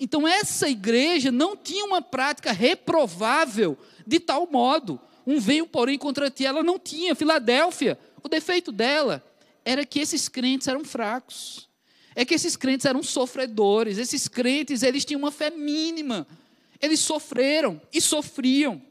Então, 0.00 0.26
essa 0.26 0.68
igreja 0.68 1.30
não 1.30 1.56
tinha 1.56 1.84
uma 1.84 2.00
prática 2.00 2.52
reprovável 2.52 3.76
de 4.06 4.18
tal 4.18 4.48
modo. 4.50 4.98
Um 5.26 5.38
venho, 5.38 5.66
porém, 5.66 5.98
contra 5.98 6.30
ti, 6.30 6.46
ela 6.46 6.62
não 6.62 6.78
tinha. 6.78 7.14
Filadélfia 7.14 7.98
o 8.22 8.28
defeito 8.28 8.70
dela 8.70 9.24
era 9.64 9.84
que 9.84 10.00
esses 10.00 10.28
crentes 10.28 10.68
eram 10.68 10.84
fracos. 10.84 11.68
É 12.14 12.24
que 12.24 12.34
esses 12.34 12.56
crentes 12.56 12.86
eram 12.86 13.02
sofredores. 13.02 13.98
Esses 13.98 14.28
crentes, 14.28 14.82
eles 14.82 15.04
tinham 15.04 15.20
uma 15.20 15.30
fé 15.30 15.50
mínima. 15.50 16.26
Eles 16.80 17.00
sofreram 17.00 17.80
e 17.92 18.00
sofriam. 18.00 18.82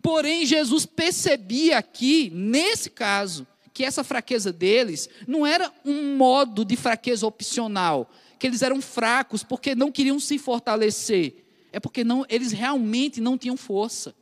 Porém, 0.00 0.44
Jesus 0.46 0.86
percebia 0.86 1.78
aqui, 1.78 2.30
nesse 2.34 2.90
caso, 2.90 3.46
que 3.72 3.84
essa 3.84 4.04
fraqueza 4.04 4.52
deles 4.52 5.08
não 5.26 5.46
era 5.46 5.72
um 5.84 6.16
modo 6.16 6.64
de 6.64 6.76
fraqueza 6.76 7.26
opcional, 7.26 8.10
que 8.38 8.46
eles 8.46 8.62
eram 8.62 8.80
fracos 8.80 9.42
porque 9.42 9.74
não 9.74 9.90
queriam 9.90 10.20
se 10.20 10.38
fortalecer. 10.38 11.44
É 11.72 11.80
porque 11.80 12.04
não, 12.04 12.24
eles 12.28 12.52
realmente 12.52 13.20
não 13.20 13.36
tinham 13.36 13.56
força. 13.56 14.14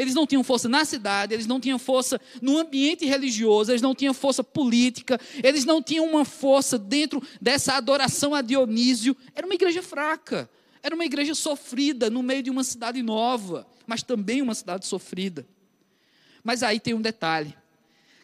Eles 0.00 0.14
não 0.14 0.26
tinham 0.26 0.42
força 0.42 0.66
na 0.66 0.82
cidade, 0.82 1.34
eles 1.34 1.46
não 1.46 1.60
tinham 1.60 1.78
força 1.78 2.18
no 2.40 2.56
ambiente 2.56 3.04
religioso, 3.04 3.70
eles 3.70 3.82
não 3.82 3.94
tinham 3.94 4.14
força 4.14 4.42
política, 4.42 5.20
eles 5.44 5.66
não 5.66 5.82
tinham 5.82 6.06
uma 6.06 6.24
força 6.24 6.78
dentro 6.78 7.22
dessa 7.38 7.74
adoração 7.74 8.34
a 8.34 8.40
Dionísio. 8.40 9.14
Era 9.34 9.46
uma 9.46 9.54
igreja 9.54 9.82
fraca, 9.82 10.48
era 10.82 10.94
uma 10.94 11.04
igreja 11.04 11.34
sofrida 11.34 12.08
no 12.08 12.22
meio 12.22 12.42
de 12.42 12.48
uma 12.48 12.64
cidade 12.64 13.02
nova, 13.02 13.66
mas 13.86 14.02
também 14.02 14.40
uma 14.40 14.54
cidade 14.54 14.86
sofrida. 14.86 15.46
Mas 16.42 16.62
aí 16.62 16.80
tem 16.80 16.94
um 16.94 17.02
detalhe. 17.02 17.54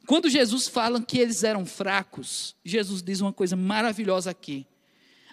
Quando 0.07 0.31
Jesus 0.31 0.69
fala 0.69 0.99
que 1.03 1.19
eles 1.19 1.45
eram 1.45 1.67
fracos, 1.67 2.57
Jesus 2.65 3.03
diz 3.03 3.21
uma 3.21 3.35
coisa 3.35 3.55
maravilhosa 3.55 4.31
aqui. 4.31 4.67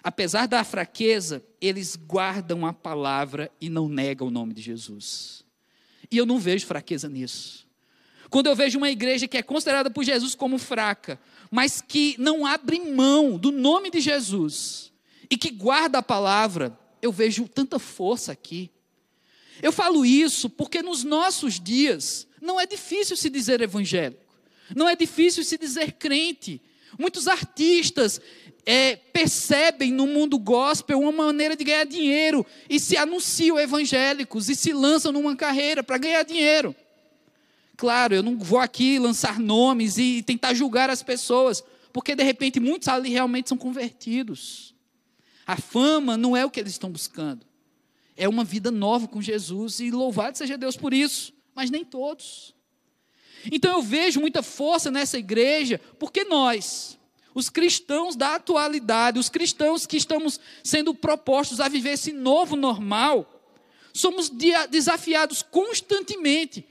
Apesar 0.02 0.46
da 0.46 0.62
fraqueza, 0.62 1.42
eles 1.58 1.96
guardam 1.96 2.66
a 2.66 2.72
palavra 2.74 3.50
e 3.58 3.70
não 3.70 3.88
negam 3.88 4.26
o 4.26 4.30
nome 4.30 4.52
de 4.52 4.60
Jesus. 4.60 5.43
E 6.14 6.16
eu 6.16 6.24
não 6.24 6.38
vejo 6.38 6.64
fraqueza 6.64 7.08
nisso. 7.08 7.66
Quando 8.30 8.46
eu 8.46 8.54
vejo 8.54 8.78
uma 8.78 8.88
igreja 8.88 9.26
que 9.26 9.36
é 9.36 9.42
considerada 9.42 9.90
por 9.90 10.04
Jesus 10.04 10.32
como 10.32 10.58
fraca, 10.58 11.20
mas 11.50 11.80
que 11.80 12.14
não 12.20 12.46
abre 12.46 12.78
mão 12.78 13.36
do 13.36 13.50
nome 13.50 13.90
de 13.90 13.98
Jesus, 13.98 14.92
e 15.28 15.36
que 15.36 15.50
guarda 15.50 15.98
a 15.98 16.02
palavra, 16.02 16.78
eu 17.02 17.10
vejo 17.10 17.48
tanta 17.48 17.80
força 17.80 18.30
aqui. 18.30 18.70
Eu 19.60 19.72
falo 19.72 20.06
isso 20.06 20.48
porque 20.48 20.82
nos 20.82 21.02
nossos 21.02 21.58
dias 21.58 22.28
não 22.40 22.60
é 22.60 22.64
difícil 22.64 23.16
se 23.16 23.28
dizer 23.28 23.60
evangélico, 23.60 24.22
não 24.74 24.88
é 24.88 24.94
difícil 24.94 25.42
se 25.42 25.58
dizer 25.58 25.94
crente. 25.94 26.62
Muitos 26.98 27.28
artistas 27.28 28.20
é, 28.66 28.96
percebem 28.96 29.92
no 29.92 30.06
mundo 30.06 30.38
gospel 30.38 31.00
uma 31.00 31.12
maneira 31.12 31.56
de 31.56 31.64
ganhar 31.64 31.84
dinheiro 31.84 32.46
e 32.68 32.80
se 32.80 32.96
anunciam 32.96 33.58
evangélicos 33.58 34.48
e 34.48 34.54
se 34.54 34.72
lançam 34.72 35.12
numa 35.12 35.36
carreira 35.36 35.82
para 35.82 35.98
ganhar 35.98 36.22
dinheiro. 36.22 36.74
Claro, 37.76 38.14
eu 38.14 38.22
não 38.22 38.38
vou 38.38 38.58
aqui 38.58 38.98
lançar 38.98 39.38
nomes 39.38 39.98
e 39.98 40.22
tentar 40.22 40.54
julgar 40.54 40.88
as 40.88 41.02
pessoas, 41.02 41.62
porque 41.92 42.14
de 42.14 42.22
repente 42.22 42.60
muitos 42.60 42.88
ali 42.88 43.10
realmente 43.10 43.48
são 43.48 43.58
convertidos. 43.58 44.74
A 45.46 45.56
fama 45.56 46.16
não 46.16 46.36
é 46.36 46.44
o 46.44 46.50
que 46.50 46.60
eles 46.60 46.72
estão 46.72 46.90
buscando, 46.90 47.44
é 48.16 48.28
uma 48.28 48.44
vida 48.44 48.70
nova 48.70 49.08
com 49.08 49.20
Jesus 49.20 49.80
e 49.80 49.90
louvado 49.90 50.38
seja 50.38 50.56
Deus 50.56 50.76
por 50.76 50.94
isso, 50.94 51.32
mas 51.54 51.70
nem 51.70 51.84
todos. 51.84 52.53
Então 53.50 53.72
eu 53.72 53.82
vejo 53.82 54.20
muita 54.20 54.42
força 54.42 54.90
nessa 54.90 55.18
igreja, 55.18 55.80
porque 55.98 56.24
nós, 56.24 56.98
os 57.34 57.48
cristãos 57.48 58.16
da 58.16 58.36
atualidade, 58.36 59.18
os 59.18 59.28
cristãos 59.28 59.86
que 59.86 59.96
estamos 59.96 60.38
sendo 60.62 60.94
propostos 60.94 61.60
a 61.60 61.68
viver 61.68 61.90
esse 61.90 62.12
novo 62.12 62.56
normal, 62.56 63.30
somos 63.92 64.30
desafiados 64.70 65.42
constantemente 65.42 66.66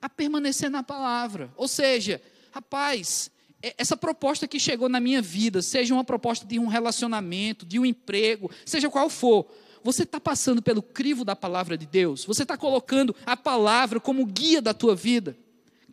a 0.00 0.08
permanecer 0.08 0.70
na 0.70 0.82
palavra. 0.82 1.52
Ou 1.56 1.68
seja, 1.68 2.20
rapaz, 2.50 3.30
essa 3.78 3.96
proposta 3.96 4.46
que 4.46 4.60
chegou 4.60 4.88
na 4.88 5.00
minha 5.00 5.22
vida, 5.22 5.62
seja 5.62 5.94
uma 5.94 6.04
proposta 6.04 6.44
de 6.46 6.58
um 6.58 6.66
relacionamento, 6.66 7.64
de 7.64 7.78
um 7.78 7.86
emprego, 7.86 8.50
seja 8.66 8.90
qual 8.90 9.08
for, 9.08 9.46
você 9.82 10.02
está 10.02 10.20
passando 10.20 10.60
pelo 10.60 10.82
crivo 10.82 11.24
da 11.24 11.36
palavra 11.36 11.76
de 11.76 11.86
Deus? 11.86 12.24
Você 12.24 12.42
está 12.42 12.56
colocando 12.56 13.14
a 13.24 13.36
palavra 13.36 14.00
como 14.00 14.26
guia 14.26 14.60
da 14.60 14.74
tua 14.74 14.94
vida? 14.94 15.36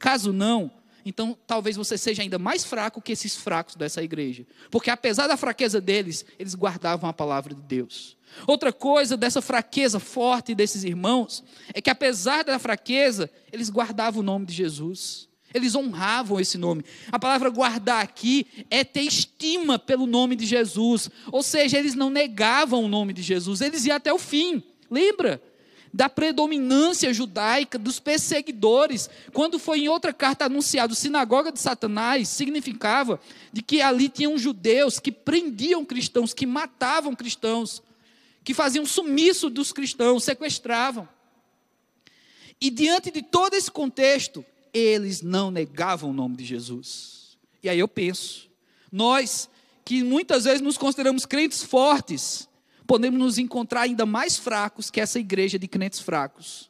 Caso 0.01 0.33
não, 0.33 0.71
então 1.05 1.37
talvez 1.45 1.75
você 1.75 1.95
seja 1.95 2.23
ainda 2.23 2.39
mais 2.39 2.65
fraco 2.65 2.99
que 2.99 3.11
esses 3.11 3.35
fracos 3.35 3.75
dessa 3.75 4.01
igreja. 4.01 4.47
Porque 4.71 4.89
apesar 4.89 5.27
da 5.27 5.37
fraqueza 5.37 5.79
deles, 5.79 6.25
eles 6.39 6.55
guardavam 6.55 7.07
a 7.07 7.13
palavra 7.13 7.53
de 7.53 7.61
Deus. 7.61 8.17
Outra 8.47 8.73
coisa 8.73 9.15
dessa 9.15 9.43
fraqueza 9.43 9.99
forte 9.99 10.55
desses 10.55 10.83
irmãos 10.83 11.43
é 11.71 11.79
que 11.79 11.89
apesar 11.89 12.43
da 12.43 12.57
fraqueza, 12.57 13.29
eles 13.53 13.69
guardavam 13.69 14.21
o 14.21 14.23
nome 14.23 14.47
de 14.47 14.53
Jesus. 14.53 15.29
Eles 15.53 15.75
honravam 15.75 16.39
esse 16.39 16.57
nome. 16.57 16.83
A 17.11 17.19
palavra 17.19 17.51
guardar 17.51 18.01
aqui 18.01 18.47
é 18.71 18.83
ter 18.83 19.01
estima 19.01 19.77
pelo 19.77 20.07
nome 20.07 20.35
de 20.35 20.47
Jesus. 20.47 21.11
Ou 21.31 21.43
seja, 21.43 21.77
eles 21.77 21.93
não 21.93 22.09
negavam 22.09 22.83
o 22.83 22.87
nome 22.87 23.13
de 23.13 23.21
Jesus, 23.21 23.61
eles 23.61 23.85
iam 23.85 23.97
até 23.97 24.11
o 24.11 24.17
fim. 24.17 24.63
Lembra? 24.89 25.39
Da 25.93 26.08
predominância 26.08 27.13
judaica, 27.13 27.77
dos 27.77 27.99
perseguidores. 27.99 29.10
Quando 29.34 29.60
foi 29.60 29.82
em 29.82 29.89
outra 29.89 30.13
carta 30.13 30.45
anunciado 30.45 30.95
sinagoga 30.95 31.51
de 31.51 31.60
Satanás, 31.60 32.30
significava 32.30 33.19
de 33.51 33.62
que 33.62 33.82
ali 33.82 34.08
tinham 34.08 34.38
judeus 34.38 34.99
que 34.99 35.12
prendiam 35.12 35.84
cristãos, 35.84 36.34
que 36.34 36.45
matavam 36.45 37.15
cristãos 37.15 37.84
que 38.43 38.54
faziam 38.54 38.86
sumiço 38.86 39.49
dos 39.49 39.71
cristãos, 39.71 40.23
sequestravam. 40.23 41.08
E 42.60 42.69
diante 42.69 43.12
de 43.12 43.21
todo 43.21 43.54
esse 43.54 43.69
contexto, 43.69 44.45
eles 44.73 45.21
não 45.21 45.51
negavam 45.51 46.10
o 46.10 46.13
nome 46.13 46.38
de 46.38 46.45
Jesus. 46.45 47.38
E 47.63 47.69
aí 47.69 47.80
eu 47.80 47.88
penso, 47.88 48.49
nós 48.91 49.49
que 49.84 50.04
muitas 50.04 50.45
vezes 50.45 50.62
nos 50.62 50.77
consideramos 50.77 51.25
crentes 51.25 51.63
fortes, 51.63 52.47
podemos 52.91 53.17
nos 53.17 53.38
encontrar 53.38 53.84
ainda 53.84 54.06
mais 54.06 54.36
fracos 54.36 54.91
que 54.91 54.99
essa 54.99 55.17
igreja 55.17 55.58
de 55.58 55.65
crentes 55.65 56.01
fracos, 56.01 56.69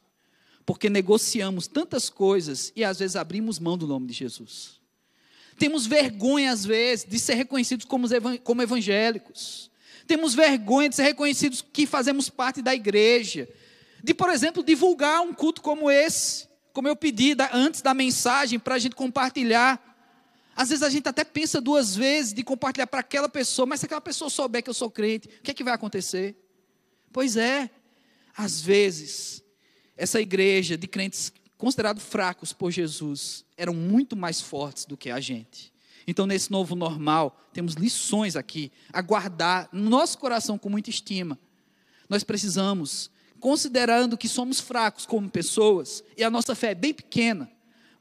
porque 0.64 0.88
negociamos 0.88 1.66
tantas 1.66 2.08
coisas 2.08 2.72
e 2.76 2.84
às 2.84 3.00
vezes 3.00 3.16
abrimos 3.16 3.58
mão 3.58 3.76
do 3.76 3.88
nome 3.88 4.06
de 4.06 4.12
Jesus. 4.12 4.80
Temos 5.58 5.84
vergonha, 5.84 6.52
às 6.52 6.64
vezes, 6.64 7.04
de 7.04 7.18
ser 7.18 7.34
reconhecidos 7.34 7.84
como 7.84 8.62
evangélicos. 8.62 9.68
Temos 10.06 10.32
vergonha 10.32 10.88
de 10.88 10.94
ser 10.94 11.02
reconhecidos 11.02 11.60
que 11.60 11.86
fazemos 11.86 12.30
parte 12.30 12.62
da 12.62 12.72
igreja. 12.72 13.48
De, 14.00 14.14
por 14.14 14.30
exemplo, 14.30 14.62
divulgar 14.62 15.22
um 15.22 15.34
culto 15.34 15.60
como 15.60 15.90
esse, 15.90 16.46
como 16.72 16.86
eu 16.86 16.94
pedi 16.94 17.34
antes 17.52 17.82
da 17.82 17.92
mensagem 17.92 18.60
para 18.60 18.76
a 18.76 18.78
gente 18.78 18.94
compartilhar. 18.94 19.91
Às 20.54 20.68
vezes 20.68 20.82
a 20.82 20.90
gente 20.90 21.08
até 21.08 21.24
pensa 21.24 21.60
duas 21.60 21.96
vezes 21.96 22.32
de 22.32 22.42
compartilhar 22.42 22.86
para 22.86 23.00
aquela 23.00 23.28
pessoa, 23.28 23.66
mas 23.66 23.80
se 23.80 23.86
aquela 23.86 24.00
pessoa 24.00 24.28
souber 24.28 24.62
que 24.62 24.70
eu 24.70 24.74
sou 24.74 24.90
crente, 24.90 25.28
o 25.28 25.42
que 25.42 25.50
é 25.50 25.54
que 25.54 25.64
vai 25.64 25.72
acontecer? 25.72 26.36
Pois 27.10 27.36
é, 27.36 27.70
às 28.36 28.60
vezes, 28.60 29.42
essa 29.96 30.20
igreja 30.20 30.76
de 30.76 30.86
crentes 30.86 31.32
considerados 31.56 32.02
fracos 32.02 32.52
por 32.52 32.70
Jesus 32.70 33.44
eram 33.56 33.74
muito 33.74 34.16
mais 34.16 34.40
fortes 34.40 34.84
do 34.84 34.96
que 34.96 35.10
a 35.10 35.20
gente. 35.20 35.72
Então, 36.06 36.26
nesse 36.26 36.50
novo 36.50 36.74
normal, 36.74 37.38
temos 37.52 37.74
lições 37.74 38.34
aqui 38.34 38.72
a 38.92 39.00
guardar 39.00 39.68
no 39.72 39.88
nosso 39.88 40.18
coração 40.18 40.58
com 40.58 40.68
muita 40.68 40.90
estima. 40.90 41.38
Nós 42.08 42.24
precisamos, 42.24 43.10
considerando 43.38 44.18
que 44.18 44.28
somos 44.28 44.60
fracos 44.60 45.06
como 45.06 45.30
pessoas 45.30 46.02
e 46.16 46.24
a 46.24 46.30
nossa 46.30 46.54
fé 46.54 46.72
é 46.72 46.74
bem 46.74 46.92
pequena, 46.92 47.50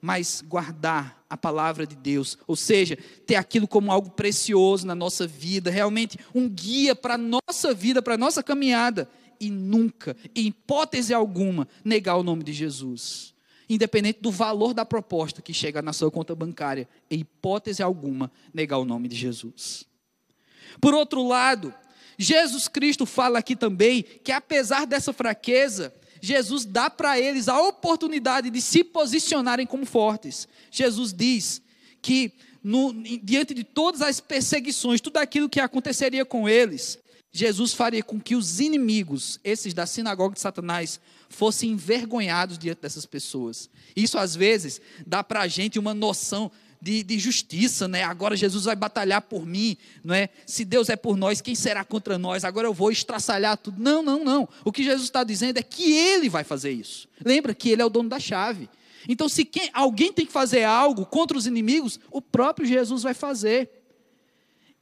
mas 0.01 0.43
guardar 0.45 1.23
a 1.29 1.37
palavra 1.37 1.85
de 1.85 1.95
Deus, 1.95 2.37
ou 2.47 2.55
seja, 2.55 2.97
ter 3.25 3.35
aquilo 3.35 3.67
como 3.67 3.91
algo 3.91 4.09
precioso 4.09 4.85
na 4.85 4.95
nossa 4.95 5.27
vida, 5.27 5.69
realmente 5.69 6.17
um 6.33 6.49
guia 6.49 6.95
para 6.95 7.13
a 7.13 7.17
nossa 7.17 7.73
vida, 7.73 8.01
para 8.01 8.15
a 8.15 8.17
nossa 8.17 8.41
caminhada, 8.41 9.07
e 9.39 9.49
nunca, 9.49 10.15
em 10.35 10.47
hipótese 10.47 11.13
alguma, 11.13 11.67
negar 11.85 12.15
o 12.17 12.23
nome 12.23 12.43
de 12.43 12.51
Jesus. 12.51 13.33
Independente 13.69 14.19
do 14.21 14.31
valor 14.31 14.73
da 14.73 14.85
proposta 14.85 15.41
que 15.41 15.53
chega 15.53 15.81
na 15.81 15.93
sua 15.93 16.11
conta 16.11 16.35
bancária, 16.35 16.89
em 17.09 17.19
hipótese 17.19 17.81
alguma, 17.81 18.31
negar 18.53 18.79
o 18.79 18.85
nome 18.85 19.07
de 19.07 19.15
Jesus. 19.15 19.85
Por 20.79 20.93
outro 20.93 21.25
lado, 21.25 21.73
Jesus 22.17 22.67
Cristo 22.67 23.05
fala 23.05 23.39
aqui 23.39 23.55
também 23.55 24.03
que 24.03 24.31
apesar 24.31 24.85
dessa 24.85 25.13
fraqueza, 25.13 25.93
Jesus 26.21 26.65
dá 26.65 26.89
para 26.89 27.19
eles 27.19 27.49
a 27.49 27.59
oportunidade 27.59 28.49
de 28.49 28.61
se 28.61 28.83
posicionarem 28.83 29.65
como 29.65 29.85
fortes. 29.85 30.47
Jesus 30.69 31.11
diz 31.11 31.61
que 32.01 32.31
no, 32.63 32.93
diante 33.23 33.53
de 33.53 33.63
todas 33.63 34.01
as 34.01 34.19
perseguições, 34.19 35.01
tudo 35.01 35.17
aquilo 35.17 35.49
que 35.49 35.59
aconteceria 35.59 36.23
com 36.23 36.47
eles, 36.47 36.99
Jesus 37.31 37.73
faria 37.73 38.03
com 38.03 38.19
que 38.19 38.35
os 38.35 38.59
inimigos, 38.59 39.39
esses 39.43 39.73
da 39.73 39.85
sinagoga 39.85 40.35
de 40.35 40.41
Satanás, 40.41 40.99
fossem 41.29 41.71
envergonhados 41.71 42.57
diante 42.57 42.81
dessas 42.81 43.05
pessoas. 43.05 43.69
Isso, 43.95 44.17
às 44.17 44.35
vezes, 44.35 44.81
dá 45.07 45.23
para 45.23 45.41
a 45.41 45.47
gente 45.47 45.79
uma 45.79 45.93
noção 45.93 46.51
de, 46.81 47.03
de, 47.03 47.19
justiça, 47.19 47.87
né? 47.87 48.03
Agora 48.03 48.35
Jesus 48.35 48.65
vai 48.65 48.75
batalhar 48.75 49.21
por 49.21 49.45
mim, 49.45 49.77
não 50.03 50.15
é? 50.15 50.29
Se 50.47 50.65
Deus 50.65 50.89
é 50.89 50.95
por 50.95 51.15
nós, 51.15 51.39
quem 51.39 51.53
será 51.53 51.83
contra 51.83 52.17
nós? 52.17 52.43
Agora 52.43 52.67
eu 52.67 52.73
vou 52.73 52.91
estraçalhar 52.91 53.55
tudo. 53.57 53.81
Não, 53.81 54.01
não, 54.01 54.23
não. 54.23 54.49
O 54.65 54.71
que 54.71 54.83
Jesus 54.83 55.03
está 55.03 55.23
dizendo 55.23 55.57
é 55.57 55.63
que 55.63 55.93
Ele 55.93 56.27
vai 56.27 56.43
fazer 56.43 56.71
isso. 56.71 57.07
Lembra 57.23 57.53
que 57.53 57.69
Ele 57.69 57.81
é 57.81 57.85
o 57.85 57.89
dono 57.89 58.09
da 58.09 58.19
chave. 58.19 58.67
Então, 59.07 59.29
se 59.29 59.45
quem, 59.45 59.69
alguém 59.73 60.11
tem 60.11 60.25
que 60.25 60.31
fazer 60.31 60.63
algo 60.63 61.05
contra 61.05 61.37
os 61.37 61.45
inimigos, 61.45 61.99
o 62.09 62.21
próprio 62.21 62.67
Jesus 62.67 63.03
vai 63.03 63.13
fazer. 63.13 63.69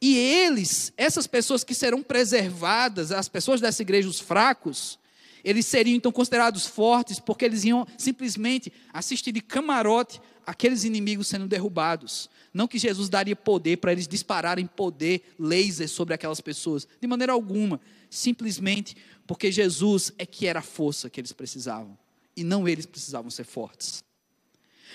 E 0.02 0.18
eles, 0.18 0.94
essas 0.96 1.28
pessoas 1.28 1.64
que 1.64 1.76
serão 1.76 2.02
preservadas, 2.02 3.12
as 3.12 3.28
pessoas 3.28 3.60
dessa 3.60 3.82
igreja, 3.82 4.08
os 4.08 4.20
fracos, 4.20 4.98
eles 5.44 5.66
seriam 5.66 5.96
então 5.96 6.12
considerados 6.12 6.66
fortes 6.66 7.20
porque 7.20 7.46
eles 7.46 7.64
iam 7.64 7.86
simplesmente 7.98 8.72
assistir 8.94 9.32
de 9.32 9.42
camarote 9.42 10.22
aqueles 10.50 10.84
inimigos 10.84 11.28
sendo 11.28 11.48
derrubados. 11.48 12.28
Não 12.52 12.68
que 12.68 12.80
Jesus 12.80 13.08
daria 13.08 13.36
poder 13.36 13.78
para 13.78 13.92
eles 13.92 14.08
dispararem 14.08 14.66
poder 14.66 15.36
laser 15.38 15.88
sobre 15.88 16.16
aquelas 16.16 16.42
pessoas, 16.42 16.88
de 17.00 17.08
maneira 17.08 17.34
alguma, 17.34 17.80
simplesmente 18.10 18.98
porque 19.28 19.52
Jesus 19.52 20.12
é 20.18 20.26
que 20.26 20.48
era 20.48 20.58
a 20.58 20.64
força 20.64 21.08
que 21.08 21.20
eles 21.20 21.32
precisavam 21.32 21.96
e 22.36 22.44
não 22.44 22.68
eles 22.68 22.88
precisavam 22.88 23.30
ser 23.30 23.44
fortes. 23.44 24.04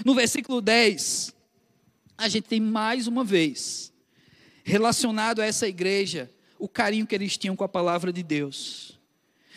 No 0.05 0.13
versículo 0.13 0.61
10, 0.61 1.33
a 2.19 2.29
gente 2.29 2.49
tem 2.49 2.61
mais 2.61 3.07
uma 3.07 3.23
vez 3.23 3.93
relacionado 4.65 5.41
a 5.41 5.47
essa 5.47 5.69
igreja 5.69 6.29
o 6.59 6.69
carinho 6.69 7.07
que 7.07 7.15
eles 7.15 7.39
tinham 7.39 7.55
com 7.55 7.63
a 7.63 7.69
palavra 7.69 8.13
de 8.13 8.25
Deus. 8.25 8.99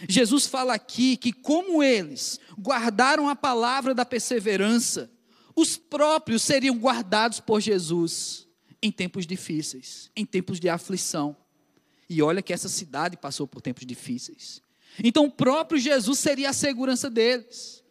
Jesus 0.08 0.46
fala 0.46 0.76
aqui 0.76 1.18
que, 1.18 1.34
como 1.34 1.82
eles 1.82 2.40
guardaram 2.60 3.28
a 3.28 3.36
palavra 3.36 3.96
da 3.96 4.06
perseverança, 4.06 5.10
os 5.58 5.76
próprios 5.76 6.44
seriam 6.44 6.78
guardados 6.78 7.40
por 7.40 7.60
Jesus 7.60 8.48
em 8.80 8.92
tempos 8.92 9.26
difíceis, 9.26 10.12
em 10.16 10.24
tempos 10.24 10.60
de 10.60 10.70
aflição. 10.70 11.36
E 12.08 12.22
olha 12.22 12.44
que 12.44 12.54
essa 12.54 12.70
cidade 12.70 13.18
passou 13.18 13.48
por 13.48 13.60
tempos 13.60 13.84
difíceis. 13.84 14.62
Então, 15.04 15.26
o 15.26 15.32
próprio 15.32 15.80
Jesus 15.80 16.20
seria 16.20 16.52
a 16.52 16.54
segurança 16.54 17.10
deles. 17.10 17.84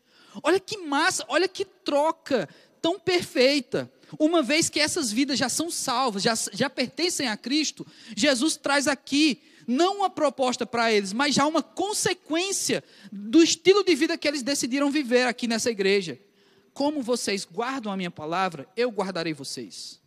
Olha 0.44 0.60
que 0.60 0.78
massa, 0.78 1.24
olha 1.26 1.48
que 1.48 1.64
troca 1.64 2.48
tão 2.80 3.00
perfeita. 3.00 3.92
Uma 4.16 4.44
vez 4.44 4.70
que 4.70 4.78
essas 4.78 5.10
vidas 5.10 5.36
já 5.36 5.48
são 5.48 5.68
salvas, 5.68 6.22
já, 6.22 6.34
já 6.52 6.70
pertencem 6.70 7.26
a 7.26 7.36
Cristo, 7.36 7.84
Jesus 8.16 8.56
traz 8.56 8.86
aqui 8.86 9.42
não 9.66 9.96
uma 9.96 10.08
proposta 10.08 10.64
para 10.64 10.92
eles, 10.92 11.12
mas 11.12 11.34
já 11.34 11.44
uma 11.44 11.64
consequência 11.64 12.84
do 13.10 13.42
estilo 13.42 13.82
de 13.82 13.96
vida 13.96 14.16
que 14.16 14.28
eles 14.28 14.44
decidiram 14.44 14.88
viver 14.88 15.26
aqui 15.26 15.48
nessa 15.48 15.68
igreja. 15.68 16.20
Como 16.76 17.02
vocês 17.02 17.48
guardam 17.50 17.90
a 17.90 17.96
minha 17.96 18.10
palavra, 18.10 18.68
eu 18.76 18.90
guardarei 18.90 19.32
vocês. 19.32 19.98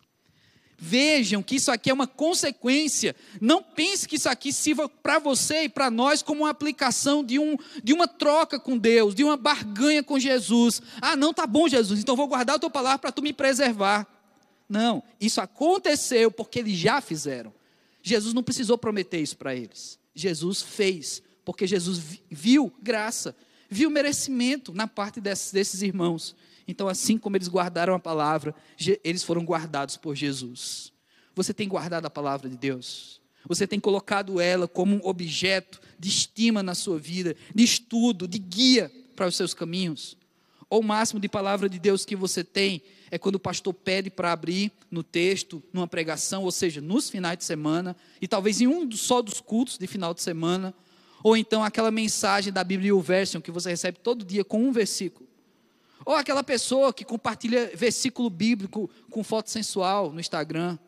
Vejam 0.78 1.42
que 1.42 1.56
isso 1.56 1.68
aqui 1.68 1.90
é 1.90 1.92
uma 1.92 2.06
consequência. 2.06 3.16
Não 3.40 3.60
pense 3.60 4.06
que 4.06 4.14
isso 4.14 4.28
aqui 4.28 4.52
sirva 4.52 4.88
para 4.88 5.18
você 5.18 5.64
e 5.64 5.68
para 5.68 5.90
nós 5.90 6.22
como 6.22 6.42
uma 6.42 6.50
aplicação 6.50 7.24
de, 7.24 7.40
um, 7.40 7.56
de 7.82 7.92
uma 7.92 8.06
troca 8.06 8.60
com 8.60 8.78
Deus, 8.78 9.16
de 9.16 9.24
uma 9.24 9.36
barganha 9.36 10.00
com 10.00 10.16
Jesus. 10.16 10.80
Ah, 11.02 11.16
não, 11.16 11.34
tá 11.34 11.44
bom, 11.44 11.66
Jesus, 11.66 11.98
então 11.98 12.14
vou 12.14 12.28
guardar 12.28 12.54
a 12.54 12.58
tua 12.60 12.70
palavra 12.70 13.00
para 13.00 13.10
tu 13.10 13.20
me 13.20 13.32
preservar. 13.32 14.06
Não, 14.68 15.02
isso 15.20 15.40
aconteceu 15.40 16.30
porque 16.30 16.60
eles 16.60 16.78
já 16.78 17.00
fizeram. 17.00 17.52
Jesus 18.00 18.32
não 18.32 18.44
precisou 18.44 18.78
prometer 18.78 19.18
isso 19.18 19.36
para 19.36 19.56
eles. 19.56 19.98
Jesus 20.14 20.62
fez, 20.62 21.20
porque 21.44 21.66
Jesus 21.66 22.00
viu 22.30 22.72
graça, 22.80 23.34
viu 23.68 23.90
merecimento 23.90 24.72
na 24.72 24.86
parte 24.86 25.20
desses, 25.20 25.50
desses 25.50 25.82
irmãos. 25.82 26.36
Então, 26.70 26.88
assim 26.88 27.18
como 27.18 27.36
eles 27.36 27.48
guardaram 27.48 27.94
a 27.94 27.98
palavra, 27.98 28.54
eles 29.02 29.24
foram 29.24 29.44
guardados 29.44 29.96
por 29.96 30.14
Jesus. 30.14 30.92
Você 31.34 31.52
tem 31.52 31.68
guardado 31.68 32.06
a 32.06 32.10
palavra 32.10 32.48
de 32.48 32.56
Deus? 32.56 33.20
Você 33.48 33.66
tem 33.66 33.80
colocado 33.80 34.40
ela 34.40 34.68
como 34.68 34.94
um 34.94 35.00
objeto 35.02 35.80
de 35.98 36.08
estima 36.08 36.62
na 36.62 36.74
sua 36.74 36.98
vida, 36.98 37.34
de 37.52 37.64
estudo, 37.64 38.28
de 38.28 38.38
guia 38.38 38.90
para 39.16 39.26
os 39.26 39.34
seus 39.34 39.52
caminhos? 39.52 40.16
Ou 40.68 40.80
o 40.80 40.84
máximo 40.84 41.18
de 41.18 41.28
palavra 41.28 41.68
de 41.68 41.78
Deus 41.78 42.04
que 42.04 42.14
você 42.14 42.44
tem 42.44 42.82
é 43.10 43.18
quando 43.18 43.34
o 43.34 43.40
pastor 43.40 43.74
pede 43.74 44.08
para 44.08 44.30
abrir 44.30 44.70
no 44.88 45.02
texto, 45.02 45.60
numa 45.72 45.88
pregação, 45.88 46.44
ou 46.44 46.52
seja, 46.52 46.80
nos 46.80 47.10
finais 47.10 47.36
de 47.36 47.42
semana, 47.42 47.96
e 48.20 48.28
talvez 48.28 48.60
em 48.60 48.68
um 48.68 48.88
só 48.92 49.20
dos 49.20 49.40
cultos 49.40 49.76
de 49.76 49.88
final 49.88 50.14
de 50.14 50.22
semana, 50.22 50.72
ou 51.24 51.36
então 51.36 51.64
aquela 51.64 51.90
mensagem 51.90 52.52
da 52.52 52.62
Bíblia 52.62 52.94
Version 53.00 53.40
que 53.40 53.50
você 53.50 53.70
recebe 53.70 53.98
todo 53.98 54.24
dia 54.24 54.44
com 54.44 54.62
um 54.62 54.70
versículo. 54.70 55.29
Ou 56.04 56.14
aquela 56.14 56.42
pessoa 56.42 56.92
que 56.92 57.04
compartilha 57.04 57.70
versículo 57.74 58.30
bíblico 58.30 58.90
com 59.10 59.22
foto 59.22 59.50
sensual 59.50 60.12
no 60.12 60.20
Instagram. 60.20 60.78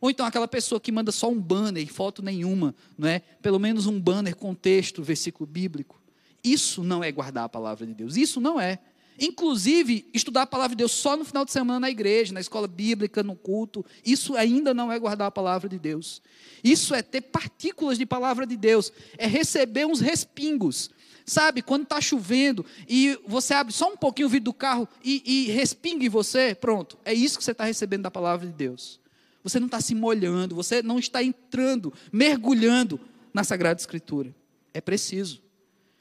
Ou 0.00 0.10
então 0.10 0.24
aquela 0.24 0.48
pessoa 0.48 0.80
que 0.80 0.90
manda 0.90 1.12
só 1.12 1.28
um 1.28 1.40
banner 1.40 1.86
foto 1.92 2.22
nenhuma, 2.22 2.74
não 2.96 3.08
é? 3.08 3.20
Pelo 3.42 3.58
menos 3.58 3.86
um 3.86 4.00
banner 4.00 4.34
com 4.34 4.54
texto, 4.54 5.02
versículo 5.02 5.46
bíblico. 5.46 6.00
Isso 6.42 6.82
não 6.82 7.04
é 7.04 7.12
guardar 7.12 7.44
a 7.44 7.48
palavra 7.48 7.86
de 7.86 7.92
Deus. 7.92 8.16
Isso 8.16 8.40
não 8.40 8.58
é. 8.58 8.78
Inclusive, 9.20 10.08
estudar 10.14 10.42
a 10.42 10.46
palavra 10.46 10.74
de 10.74 10.78
Deus 10.78 10.92
só 10.92 11.14
no 11.14 11.26
final 11.26 11.44
de 11.44 11.52
semana 11.52 11.80
na 11.80 11.90
igreja, 11.90 12.32
na 12.32 12.40
escola 12.40 12.66
bíblica, 12.66 13.22
no 13.22 13.36
culto, 13.36 13.84
isso 14.02 14.34
ainda 14.34 14.72
não 14.72 14.90
é 14.90 14.98
guardar 14.98 15.28
a 15.28 15.30
palavra 15.30 15.68
de 15.68 15.78
Deus. 15.78 16.22
Isso 16.64 16.94
é 16.94 17.02
ter 17.02 17.20
partículas 17.20 17.98
de 17.98 18.06
palavra 18.06 18.46
de 18.46 18.56
Deus, 18.56 18.90
é 19.18 19.26
receber 19.26 19.84
uns 19.86 20.00
respingos. 20.00 20.88
Sabe, 21.30 21.62
quando 21.62 21.84
está 21.84 22.00
chovendo 22.00 22.66
e 22.88 23.16
você 23.24 23.54
abre 23.54 23.72
só 23.72 23.88
um 23.88 23.96
pouquinho 23.96 24.26
o 24.26 24.28
vidro 24.28 24.46
do 24.46 24.52
carro 24.52 24.88
e, 25.00 25.22
e 25.24 25.52
respinga 25.52 26.04
em 26.04 26.08
você, 26.08 26.56
pronto, 26.56 26.98
é 27.04 27.14
isso 27.14 27.38
que 27.38 27.44
você 27.44 27.52
está 27.52 27.62
recebendo 27.62 28.02
da 28.02 28.10
palavra 28.10 28.48
de 28.48 28.52
Deus. 28.52 28.98
Você 29.44 29.60
não 29.60 29.66
está 29.66 29.80
se 29.80 29.94
molhando, 29.94 30.56
você 30.56 30.82
não 30.82 30.98
está 30.98 31.22
entrando, 31.22 31.94
mergulhando 32.12 32.98
na 33.32 33.44
Sagrada 33.44 33.80
Escritura. 33.80 34.34
É 34.74 34.80
preciso, 34.80 35.40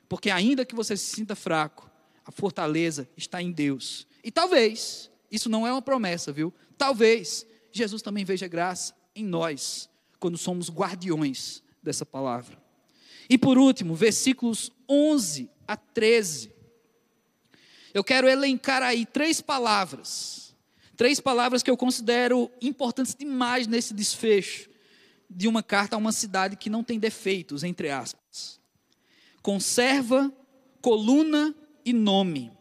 porque 0.10 0.32
ainda 0.32 0.66
que 0.66 0.74
você 0.74 0.98
se 0.98 1.16
sinta 1.16 1.36
fraco, 1.36 1.88
a 2.26 2.32
fortaleza 2.32 3.08
está 3.16 3.40
em 3.40 3.52
Deus. 3.52 4.08
E 4.24 4.32
talvez, 4.32 5.12
isso 5.32 5.48
não 5.48 5.68
é 5.68 5.72
uma 5.72 5.80
promessa, 5.80 6.32
viu? 6.32 6.52
Talvez 6.76 7.46
Jesus 7.72 8.02
também 8.02 8.26
veja 8.26 8.48
graça 8.48 8.96
em 9.16 9.26
nós, 9.26 9.92
quando 10.20 10.40
somos 10.40 10.72
guardiões 10.72 11.62
dessa 11.84 12.04
palavra. 12.04 12.58
E 13.30 13.38
por 13.38 13.58
último, 13.58 13.94
versículos 13.94 14.72
11 14.90 15.50
a 15.68 15.78
13. 15.78 16.52
Eu 17.94 18.04
quero 18.04 18.28
elencar 18.28 18.82
aí 18.82 19.06
três 19.06 19.40
palavras. 19.40 20.56
Três 20.98 21.20
palavras 21.20 21.64
que 21.64 21.70
eu 21.70 21.78
considero 21.78 22.52
importantes 22.62 23.16
demais 23.16 23.68
nesse 23.68 23.94
desfecho 23.94 24.70
de 25.30 25.48
uma 25.48 25.62
carta 25.62 25.96
a 25.96 26.00
uma 26.00 26.12
cidade 26.12 26.56
que 26.56 26.70
não 26.70 26.84
tem 26.84 27.00
defeitos, 27.00 27.64
entre 27.64 27.90
aspas. 27.90 28.60
Conserva, 29.42 30.34
coluna 30.82 31.56
e 31.86 31.94
nome. 31.94 32.52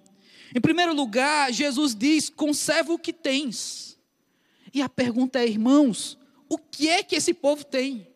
Em 0.54 0.60
primeiro 0.60 0.94
lugar, 0.94 1.52
Jesus 1.52 1.94
diz: 1.94 2.28
conserva 2.28 2.92
o 2.92 2.98
que 2.98 3.12
tens. 3.12 3.98
E 4.72 4.82
a 4.82 4.88
pergunta 4.88 5.38
é, 5.38 5.46
irmãos, 5.46 6.18
o 6.48 6.58
que 6.58 6.88
é 6.88 7.02
que 7.02 7.16
esse 7.16 7.32
povo 7.32 7.64
tem? 7.64 8.07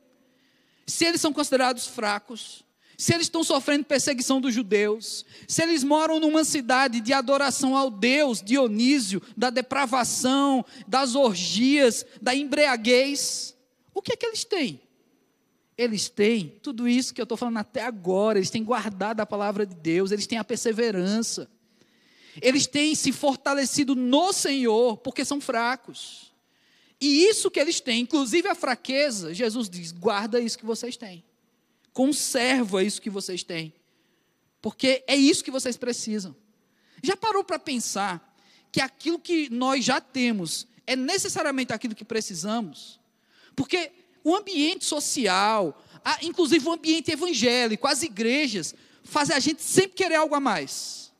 Se 0.86 1.04
eles 1.04 1.20
são 1.20 1.32
considerados 1.32 1.86
fracos, 1.86 2.64
se 2.96 3.12
eles 3.14 3.26
estão 3.26 3.42
sofrendo 3.42 3.84
perseguição 3.84 4.40
dos 4.40 4.54
judeus, 4.54 5.24
se 5.48 5.62
eles 5.62 5.82
moram 5.82 6.20
numa 6.20 6.44
cidade 6.44 7.00
de 7.00 7.12
adoração 7.12 7.76
ao 7.76 7.90
Deus 7.90 8.40
Dionísio, 8.40 9.20
da 9.36 9.50
depravação, 9.50 10.64
das 10.86 11.14
orgias, 11.14 12.06
da 12.20 12.34
embriaguez, 12.34 13.56
o 13.94 14.00
que 14.00 14.12
é 14.12 14.16
que 14.16 14.26
eles 14.26 14.44
têm? 14.44 14.80
Eles 15.76 16.08
têm 16.08 16.60
tudo 16.62 16.86
isso 16.86 17.12
que 17.12 17.20
eu 17.20 17.24
estou 17.24 17.36
falando 17.36 17.56
até 17.56 17.82
agora, 17.82 18.38
eles 18.38 18.50
têm 18.50 18.62
guardado 18.62 19.20
a 19.20 19.26
palavra 19.26 19.66
de 19.66 19.74
Deus, 19.74 20.12
eles 20.12 20.26
têm 20.26 20.38
a 20.38 20.44
perseverança, 20.44 21.50
eles 22.40 22.66
têm 22.66 22.94
se 22.94 23.10
fortalecido 23.10 23.94
no 23.94 24.32
Senhor, 24.32 24.98
porque 24.98 25.24
são 25.24 25.40
fracos. 25.40 26.31
E 27.02 27.24
isso 27.24 27.50
que 27.50 27.58
eles 27.58 27.80
têm, 27.80 28.02
inclusive 28.02 28.46
a 28.46 28.54
fraqueza, 28.54 29.34
Jesus 29.34 29.68
diz: 29.68 29.90
guarda 29.90 30.38
isso 30.38 30.56
que 30.56 30.64
vocês 30.64 30.96
têm, 30.96 31.24
conserva 31.92 32.84
isso 32.84 33.02
que 33.02 33.10
vocês 33.10 33.42
têm, 33.42 33.74
porque 34.60 35.02
é 35.08 35.16
isso 35.16 35.42
que 35.42 35.50
vocês 35.50 35.76
precisam. 35.76 36.32
Já 37.02 37.16
parou 37.16 37.42
para 37.42 37.58
pensar 37.58 38.32
que 38.70 38.80
aquilo 38.80 39.18
que 39.18 39.50
nós 39.50 39.84
já 39.84 40.00
temos 40.00 40.68
é 40.86 40.94
necessariamente 40.94 41.72
aquilo 41.72 41.92
que 41.92 42.04
precisamos? 42.04 43.00
Porque 43.56 43.90
o 44.22 44.36
ambiente 44.36 44.84
social, 44.84 45.82
inclusive 46.22 46.68
o 46.68 46.72
ambiente 46.72 47.10
evangélico, 47.10 47.88
as 47.88 48.04
igrejas, 48.04 48.76
fazem 49.02 49.34
a 49.34 49.40
gente 49.40 49.60
sempre 49.60 49.96
querer 49.96 50.14
algo 50.14 50.36
a 50.36 50.40
mais. 50.40 51.11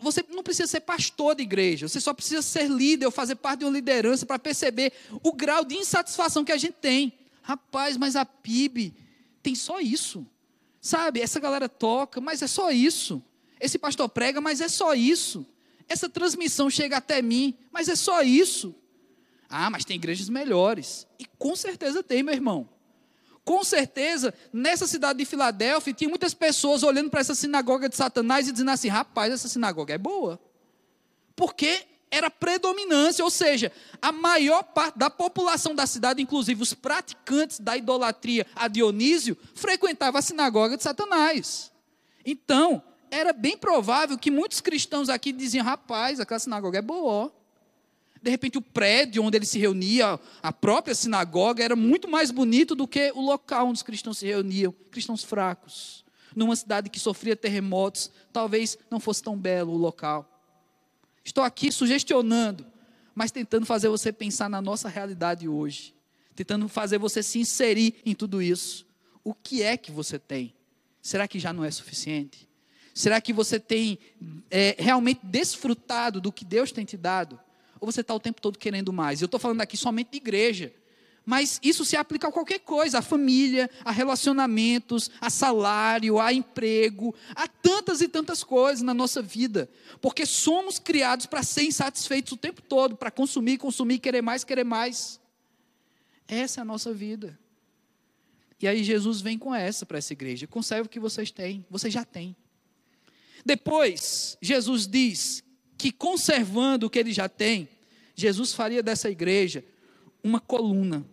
Você 0.00 0.24
não 0.28 0.42
precisa 0.42 0.66
ser 0.66 0.80
pastor 0.80 1.34
de 1.34 1.42
igreja, 1.42 1.88
você 1.88 2.00
só 2.00 2.12
precisa 2.12 2.42
ser 2.42 2.68
líder 2.68 3.06
ou 3.06 3.12
fazer 3.12 3.36
parte 3.36 3.60
de 3.60 3.64
uma 3.64 3.72
liderança 3.72 4.26
para 4.26 4.38
perceber 4.38 4.92
o 5.22 5.32
grau 5.32 5.64
de 5.64 5.76
insatisfação 5.76 6.44
que 6.44 6.52
a 6.52 6.58
gente 6.58 6.74
tem. 6.74 7.12
Rapaz, 7.42 7.96
mas 7.96 8.16
a 8.16 8.24
PIB 8.26 8.94
tem 9.42 9.54
só 9.54 9.80
isso. 9.80 10.26
Sabe, 10.80 11.20
essa 11.20 11.40
galera 11.40 11.68
toca, 11.68 12.20
mas 12.20 12.42
é 12.42 12.46
só 12.46 12.70
isso. 12.70 13.22
Esse 13.58 13.78
pastor 13.78 14.08
prega, 14.08 14.40
mas 14.40 14.60
é 14.60 14.68
só 14.68 14.94
isso. 14.94 15.46
Essa 15.88 16.08
transmissão 16.08 16.68
chega 16.68 16.96
até 16.98 17.22
mim, 17.22 17.54
mas 17.72 17.88
é 17.88 17.96
só 17.96 18.22
isso. 18.22 18.74
Ah, 19.48 19.70
mas 19.70 19.84
tem 19.84 19.96
igrejas 19.96 20.28
melhores. 20.28 21.06
E 21.18 21.24
com 21.38 21.56
certeza 21.56 22.02
tem, 22.02 22.22
meu 22.22 22.34
irmão. 22.34 22.68
Com 23.46 23.62
certeza, 23.62 24.34
nessa 24.52 24.88
cidade 24.88 25.20
de 25.20 25.24
Filadélfia, 25.24 25.94
tinha 25.94 26.10
muitas 26.10 26.34
pessoas 26.34 26.82
olhando 26.82 27.08
para 27.08 27.20
essa 27.20 27.32
sinagoga 27.32 27.88
de 27.88 27.94
Satanás 27.94 28.48
e 28.48 28.52
dizendo 28.52 28.72
assim: 28.72 28.88
rapaz, 28.88 29.32
essa 29.32 29.46
sinagoga 29.46 29.94
é 29.94 29.98
boa. 29.98 30.40
Porque 31.36 31.86
era 32.10 32.28
predominância, 32.28 33.24
ou 33.24 33.30
seja, 33.30 33.70
a 34.02 34.10
maior 34.10 34.64
parte 34.64 34.98
da 34.98 35.08
população 35.08 35.76
da 35.76 35.86
cidade, 35.86 36.20
inclusive 36.20 36.60
os 36.60 36.74
praticantes 36.74 37.60
da 37.60 37.76
idolatria 37.76 38.44
a 38.56 38.66
Dionísio, 38.66 39.38
frequentava 39.54 40.18
a 40.18 40.22
sinagoga 40.22 40.76
de 40.76 40.82
Satanás. 40.82 41.70
Então, 42.24 42.82
era 43.12 43.32
bem 43.32 43.56
provável 43.56 44.18
que 44.18 44.28
muitos 44.28 44.60
cristãos 44.60 45.08
aqui 45.08 45.30
diziam: 45.30 45.64
rapaz, 45.64 46.18
aquela 46.18 46.40
sinagoga 46.40 46.78
é 46.78 46.82
boa. 46.82 47.32
De 48.26 48.30
repente, 48.30 48.58
o 48.58 48.60
prédio 48.60 49.22
onde 49.22 49.38
ele 49.38 49.46
se 49.46 49.56
reunia, 49.56 50.18
a 50.42 50.52
própria 50.52 50.96
sinagoga, 50.96 51.62
era 51.62 51.76
muito 51.76 52.08
mais 52.08 52.32
bonito 52.32 52.74
do 52.74 52.84
que 52.84 53.12
o 53.14 53.20
local 53.20 53.68
onde 53.68 53.76
os 53.76 53.84
cristãos 53.84 54.18
se 54.18 54.26
reuniam 54.26 54.74
cristãos 54.90 55.22
fracos. 55.22 56.04
Numa 56.34 56.56
cidade 56.56 56.90
que 56.90 56.98
sofria 56.98 57.36
terremotos, 57.36 58.10
talvez 58.32 58.76
não 58.90 58.98
fosse 58.98 59.22
tão 59.22 59.38
belo 59.38 59.74
o 59.74 59.76
local. 59.76 60.28
Estou 61.24 61.44
aqui 61.44 61.70
sugestionando, 61.70 62.66
mas 63.14 63.30
tentando 63.30 63.64
fazer 63.64 63.88
você 63.88 64.12
pensar 64.12 64.50
na 64.50 64.60
nossa 64.60 64.88
realidade 64.88 65.48
hoje, 65.48 65.94
tentando 66.34 66.68
fazer 66.68 66.98
você 66.98 67.22
se 67.22 67.38
inserir 67.38 67.94
em 68.04 68.12
tudo 68.12 68.42
isso. 68.42 68.84
O 69.22 69.32
que 69.34 69.62
é 69.62 69.76
que 69.76 69.92
você 69.92 70.18
tem? 70.18 70.52
Será 71.00 71.28
que 71.28 71.38
já 71.38 71.52
não 71.52 71.62
é 71.62 71.70
suficiente? 71.70 72.48
Será 72.92 73.20
que 73.20 73.32
você 73.32 73.60
tem 73.60 74.00
é, 74.50 74.74
realmente 74.80 75.20
desfrutado 75.22 76.20
do 76.20 76.32
que 76.32 76.44
Deus 76.44 76.72
tem 76.72 76.84
te 76.84 76.96
dado? 76.96 77.45
Ou 77.80 77.90
você 77.90 78.00
está 78.00 78.14
o 78.14 78.20
tempo 78.20 78.40
todo 78.40 78.58
querendo 78.58 78.92
mais? 78.92 79.20
Eu 79.20 79.26
estou 79.26 79.40
falando 79.40 79.60
aqui 79.60 79.76
somente 79.76 80.10
de 80.12 80.16
igreja. 80.16 80.72
Mas 81.28 81.58
isso 81.60 81.84
se 81.84 81.96
aplica 81.96 82.28
a 82.28 82.32
qualquer 82.32 82.60
coisa, 82.60 83.00
a 83.00 83.02
família, 83.02 83.68
a 83.84 83.90
relacionamentos, 83.90 85.10
a 85.20 85.28
salário, 85.28 86.20
a 86.20 86.32
emprego, 86.32 87.12
a 87.34 87.48
tantas 87.48 88.00
e 88.00 88.06
tantas 88.06 88.44
coisas 88.44 88.80
na 88.80 88.94
nossa 88.94 89.20
vida. 89.20 89.68
Porque 90.00 90.24
somos 90.24 90.78
criados 90.78 91.26
para 91.26 91.42
ser 91.42 91.64
insatisfeitos 91.64 92.32
o 92.32 92.36
tempo 92.36 92.62
todo, 92.62 92.96
para 92.96 93.10
consumir, 93.10 93.58
consumir, 93.58 93.98
querer 93.98 94.22
mais, 94.22 94.44
querer 94.44 94.62
mais. 94.62 95.18
Essa 96.28 96.60
é 96.60 96.62
a 96.62 96.64
nossa 96.64 96.94
vida. 96.94 97.36
E 98.60 98.68
aí 98.68 98.84
Jesus 98.84 99.20
vem 99.20 99.36
com 99.36 99.52
essa 99.52 99.84
para 99.84 99.98
essa 99.98 100.12
igreja: 100.12 100.46
conserve 100.46 100.86
o 100.86 100.90
que 100.90 101.00
vocês 101.00 101.32
têm, 101.32 101.66
vocês 101.68 101.92
já 101.92 102.04
têm. 102.04 102.36
Depois, 103.44 104.38
Jesus 104.40 104.86
diz 104.86 105.42
que 105.76 105.92
conservando 105.92 106.86
o 106.86 106.90
que 106.90 106.98
ele 106.98 107.12
já 107.12 107.28
tem, 107.28 107.68
Jesus 108.14 108.54
faria 108.54 108.82
dessa 108.82 109.10
igreja 109.10 109.64
uma 110.22 110.40
coluna, 110.40 111.06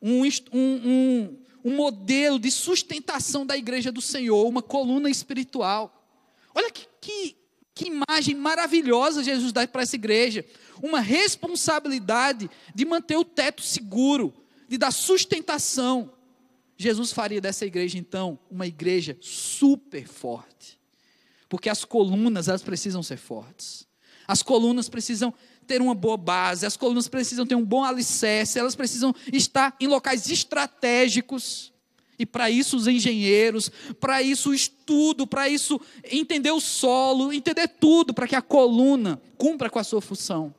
um, 0.00 0.22
um, 0.52 1.38
um, 1.64 1.76
modelo 1.76 2.38
de 2.38 2.50
sustentação 2.50 3.44
da 3.44 3.56
igreja 3.56 3.90
do 3.90 4.00
Senhor, 4.00 4.46
uma 4.46 4.62
coluna 4.62 5.10
espiritual. 5.10 5.92
Olha 6.54 6.70
que, 6.70 6.86
que, 7.00 7.36
que 7.74 7.86
imagem 7.86 8.34
maravilhosa 8.34 9.24
Jesus 9.24 9.52
dá 9.52 9.66
para 9.66 9.82
essa 9.82 9.96
igreja. 9.96 10.44
Uma 10.82 11.00
responsabilidade 11.00 12.50
de 12.74 12.84
manter 12.84 13.16
o 13.16 13.24
teto 13.24 13.62
seguro, 13.62 14.32
de 14.68 14.78
dar 14.78 14.92
sustentação. 14.92 16.12
Jesus 16.76 17.12
faria 17.12 17.40
dessa 17.40 17.64
igreja, 17.64 17.98
então, 17.98 18.38
uma 18.50 18.66
igreja 18.66 19.16
super 19.20 20.06
forte. 20.06 20.78
Porque 21.48 21.70
as 21.70 21.84
colunas, 21.84 22.48
elas 22.48 22.62
precisam 22.62 23.02
ser 23.02 23.16
fortes. 23.16 23.85
As 24.26 24.42
colunas 24.42 24.88
precisam 24.88 25.32
ter 25.66 25.80
uma 25.82 25.94
boa 25.94 26.16
base, 26.16 26.64
as 26.64 26.76
colunas 26.76 27.08
precisam 27.08 27.46
ter 27.46 27.54
um 27.54 27.64
bom 27.64 27.84
alicerce, 27.84 28.58
elas 28.58 28.74
precisam 28.74 29.14
estar 29.32 29.76
em 29.80 29.86
locais 29.86 30.28
estratégicos. 30.30 31.72
E 32.18 32.24
para 32.24 32.48
isso 32.50 32.76
os 32.76 32.86
engenheiros, 32.86 33.70
para 34.00 34.22
isso 34.22 34.50
o 34.50 34.54
estudo, 34.54 35.26
para 35.26 35.48
isso 35.48 35.80
entender 36.10 36.50
o 36.50 36.60
solo, 36.60 37.32
entender 37.32 37.68
tudo, 37.68 38.14
para 38.14 38.26
que 38.26 38.34
a 38.34 38.40
coluna 38.40 39.20
cumpra 39.36 39.68
com 39.68 39.78
a 39.78 39.84
sua 39.84 40.00
função. 40.00 40.54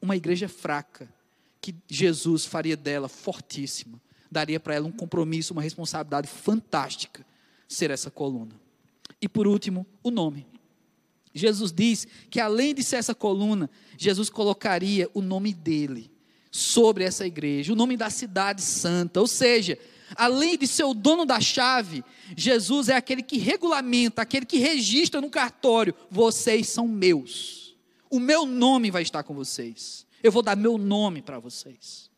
Uma 0.00 0.16
igreja 0.16 0.48
fraca, 0.48 1.12
que 1.60 1.74
Jesus 1.86 2.44
faria 2.46 2.76
dela 2.76 3.08
fortíssima, 3.08 4.00
daria 4.30 4.58
para 4.58 4.74
ela 4.74 4.88
um 4.88 4.92
compromisso, 4.92 5.52
uma 5.52 5.62
responsabilidade 5.62 6.26
fantástica 6.26 7.24
ser 7.68 7.90
essa 7.90 8.10
coluna. 8.10 8.60
E 9.20 9.28
por 9.28 9.46
último, 9.46 9.86
o 10.02 10.10
nome. 10.10 10.46
Jesus 11.34 11.72
diz 11.72 12.06
que 12.30 12.40
além 12.40 12.74
de 12.74 12.82
ser 12.82 12.96
essa 12.96 13.14
coluna, 13.14 13.70
Jesus 13.96 14.28
colocaria 14.28 15.08
o 15.14 15.22
nome 15.22 15.54
dele 15.54 16.10
sobre 16.50 17.04
essa 17.04 17.26
igreja, 17.26 17.72
o 17.72 17.76
nome 17.76 17.96
da 17.96 18.10
cidade 18.10 18.60
santa, 18.60 19.20
ou 19.20 19.26
seja, 19.26 19.78
além 20.14 20.58
de 20.58 20.66
ser 20.66 20.84
o 20.84 20.92
dono 20.92 21.24
da 21.24 21.40
chave, 21.40 22.04
Jesus 22.36 22.90
é 22.90 22.96
aquele 22.96 23.22
que 23.22 23.38
regulamenta, 23.38 24.20
aquele 24.20 24.44
que 24.44 24.58
registra 24.58 25.20
no 25.20 25.30
cartório: 25.30 25.94
vocês 26.10 26.68
são 26.68 26.86
meus, 26.86 27.74
o 28.10 28.20
meu 28.20 28.44
nome 28.44 28.90
vai 28.90 29.02
estar 29.02 29.22
com 29.22 29.34
vocês, 29.34 30.06
eu 30.22 30.30
vou 30.30 30.42
dar 30.42 30.56
meu 30.56 30.76
nome 30.76 31.22
para 31.22 31.38
vocês. 31.38 32.10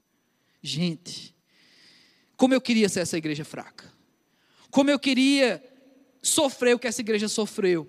Gente, 0.61 1.35
como 2.37 2.55
eu 2.55 2.61
queria 2.61 2.88
ser 2.88 3.00
essa 3.00 3.16
igreja 3.16 3.44
fraca, 3.44 3.92
como 4.70 4.90
eu 4.90 4.98
queria 4.98 5.62
sofrer 6.20 6.74
o 6.74 6.79
que 6.79 6.88
essa 6.88 7.03
igreja 7.03 7.29
sofreu, 7.29 7.88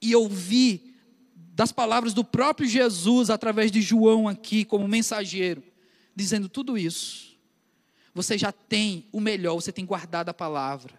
e 0.00 0.14
ouvir 0.14 0.94
das 1.36 1.72
palavras 1.72 2.12
do 2.12 2.22
próprio 2.22 2.68
Jesus 2.68 3.30
através 3.30 3.72
de 3.72 3.80
João 3.80 4.28
aqui 4.28 4.64
como 4.64 4.86
mensageiro, 4.86 5.62
dizendo 6.14 6.48
tudo 6.48 6.76
isso. 6.76 7.36
Você 8.14 8.36
já 8.36 8.52
tem 8.52 9.06
o 9.12 9.20
melhor, 9.20 9.54
você 9.54 9.72
tem 9.72 9.84
guardado 9.84 10.28
a 10.28 10.34
palavra. 10.34 10.94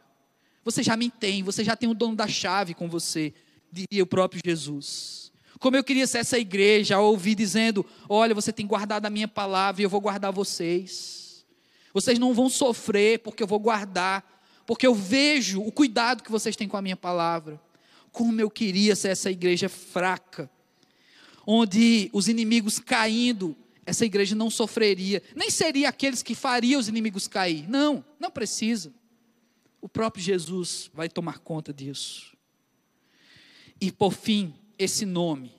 Você 0.63 0.83
já 0.83 0.97
me 0.97 1.09
tem, 1.09 1.43
você 1.43 1.63
já 1.63 1.75
tem 1.75 1.89
o 1.89 1.93
dono 1.93 2.15
da 2.15 2.27
chave 2.27 2.73
com 2.73 2.89
você, 2.89 3.33
diria 3.71 4.03
o 4.03 4.07
próprio 4.07 4.41
Jesus. 4.43 5.31
Como 5.59 5.75
eu 5.75 5.83
queria 5.83 6.05
ser 6.05 6.19
essa 6.19 6.37
igreja, 6.37 6.99
ouvir 6.99 7.35
dizendo: 7.35 7.85
Olha, 8.09 8.35
você 8.35 8.51
tem 8.51 8.67
guardado 8.67 9.05
a 9.05 9.09
minha 9.09 9.27
palavra 9.27 9.81
e 9.81 9.85
eu 9.85 9.89
vou 9.89 10.01
guardar 10.01 10.31
vocês. 10.31 11.45
Vocês 11.93 12.19
não 12.19 12.33
vão 12.33 12.49
sofrer 12.49 13.19
porque 13.19 13.41
eu 13.41 13.47
vou 13.47 13.59
guardar, 13.59 14.23
porque 14.65 14.85
eu 14.85 14.93
vejo 14.93 15.61
o 15.61 15.71
cuidado 15.71 16.21
que 16.21 16.31
vocês 16.31 16.55
têm 16.55 16.67
com 16.67 16.77
a 16.77 16.81
minha 16.81 16.97
palavra. 16.97 17.59
Como 18.17 18.41
eu 18.41 18.49
queria 18.49 18.95
ser 18.95 19.09
essa 19.09 19.29
igreja 19.29 19.69
fraca, 19.69 20.49
onde 21.45 22.09
os 22.11 22.27
inimigos 22.27 22.79
caindo, 22.79 23.55
essa 23.85 24.07
igreja 24.07 24.35
não 24.35 24.49
sofreria, 24.49 25.21
nem 25.35 25.51
seria 25.51 25.89
aqueles 25.89 26.23
que 26.23 26.33
fariam 26.33 26.79
os 26.79 26.87
inimigos 26.87 27.27
cair. 27.27 27.69
Não, 27.69 28.03
não 28.19 28.31
precisa. 28.31 28.91
O 29.79 29.87
próprio 29.87 30.23
Jesus 30.23 30.89
vai 30.95 31.07
tomar 31.07 31.37
conta 31.37 31.71
disso. 31.71 32.35
E 33.79 33.91
por 33.91 34.11
fim, 34.11 34.51
esse 34.79 35.05
nome, 35.05 35.53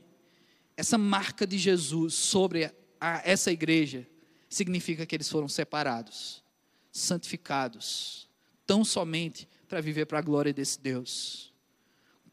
essa 0.77 0.99
marca 0.99 1.47
de 1.47 1.59
Jesus 1.59 2.15
sobre 2.15 2.73
a, 3.01 3.23
essa 3.25 3.53
igreja, 3.53 4.05
significa 4.49 5.07
que 5.07 5.15
eles 5.15 5.29
foram 5.29 5.49
separados, 5.49 6.43
santificados, 6.91 8.29
tão 8.67 8.85
somente 8.85 9.49
para 9.69 9.81
viver 9.81 10.07
para 10.07 10.19
a 10.19 10.23
glória 10.23 10.53
desse 10.53 10.81
Deus 10.81 11.49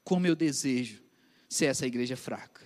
como 0.05 0.27
eu 0.27 0.35
desejo 0.35 1.01
ser 1.49 1.65
essa 1.65 1.85
igreja 1.85 2.15
fraca. 2.15 2.61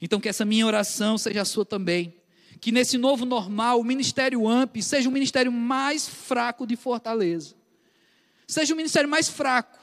Então, 0.00 0.20
que 0.20 0.28
essa 0.28 0.44
minha 0.44 0.66
oração 0.66 1.18
seja 1.18 1.42
a 1.42 1.44
sua 1.44 1.66
também. 1.66 2.14
Que 2.60 2.70
nesse 2.70 2.96
novo 2.96 3.24
normal, 3.24 3.80
o 3.80 3.84
ministério 3.84 4.48
AMP 4.48 4.80
seja 4.80 5.08
o 5.08 5.12
ministério 5.12 5.50
mais 5.50 6.08
fraco 6.08 6.66
de 6.66 6.76
Fortaleza. 6.76 7.56
Seja 8.46 8.72
o 8.72 8.76
ministério 8.76 9.08
mais 9.08 9.28
fraco. 9.28 9.78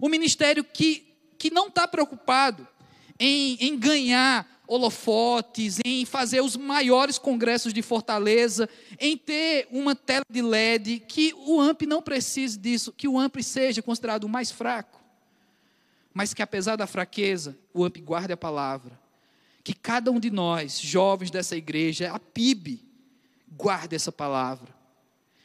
O 0.00 0.08
ministério 0.08 0.62
que, 0.62 1.04
que 1.36 1.50
não 1.50 1.66
está 1.66 1.86
preocupado 1.88 2.66
em, 3.18 3.56
em 3.60 3.76
ganhar 3.76 4.48
holofotes, 4.66 5.78
em 5.84 6.04
fazer 6.04 6.40
os 6.40 6.56
maiores 6.56 7.18
congressos 7.18 7.72
de 7.72 7.82
Fortaleza, 7.82 8.68
em 9.00 9.16
ter 9.16 9.66
uma 9.70 9.94
tela 9.94 10.24
de 10.30 10.42
LED, 10.42 11.00
que 11.00 11.34
o 11.36 11.60
AMP 11.60 11.82
não 11.86 12.00
precise 12.00 12.58
disso, 12.58 12.92
que 12.92 13.08
o 13.08 13.18
AMP 13.18 13.42
seja 13.42 13.82
considerado 13.82 14.24
o 14.24 14.28
mais 14.28 14.50
fraco 14.50 14.93
mas 16.14 16.32
que 16.32 16.40
apesar 16.40 16.76
da 16.76 16.86
fraqueza, 16.86 17.58
o 17.74 17.84
AMP 17.84 18.00
guarde 18.00 18.32
a 18.32 18.36
palavra. 18.36 18.98
Que 19.64 19.74
cada 19.74 20.10
um 20.10 20.20
de 20.20 20.30
nós, 20.30 20.80
jovens 20.80 21.30
dessa 21.30 21.56
igreja, 21.56 22.12
a 22.12 22.20
PIB, 22.20 22.80
guarde 23.50 23.96
essa 23.96 24.12
palavra. 24.12 24.72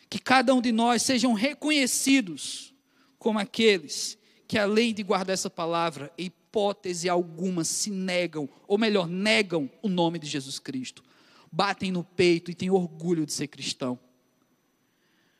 Que 0.07 0.19
cada 0.19 0.53
um 0.53 0.61
de 0.61 0.71
nós 0.71 1.01
sejam 1.01 1.33
reconhecidos 1.33 2.73
como 3.17 3.39
aqueles 3.39 4.17
que, 4.47 4.57
além 4.57 4.93
de 4.93 5.03
guardar 5.03 5.33
essa 5.33 5.49
palavra, 5.49 6.11
em 6.17 6.31
hipótese 6.49 7.07
alguma 7.07 7.63
se 7.63 7.91
negam, 7.91 8.49
ou 8.67 8.77
melhor, 8.77 9.07
negam 9.07 9.69
o 9.83 9.87
nome 9.87 10.17
de 10.17 10.25
Jesus 10.25 10.57
Cristo. 10.57 11.03
Batem 11.51 11.91
no 11.91 12.03
peito 12.03 12.49
e 12.49 12.55
têm 12.55 12.71
orgulho 12.71 13.25
de 13.25 13.31
ser 13.31 13.47
cristão. 13.47 13.99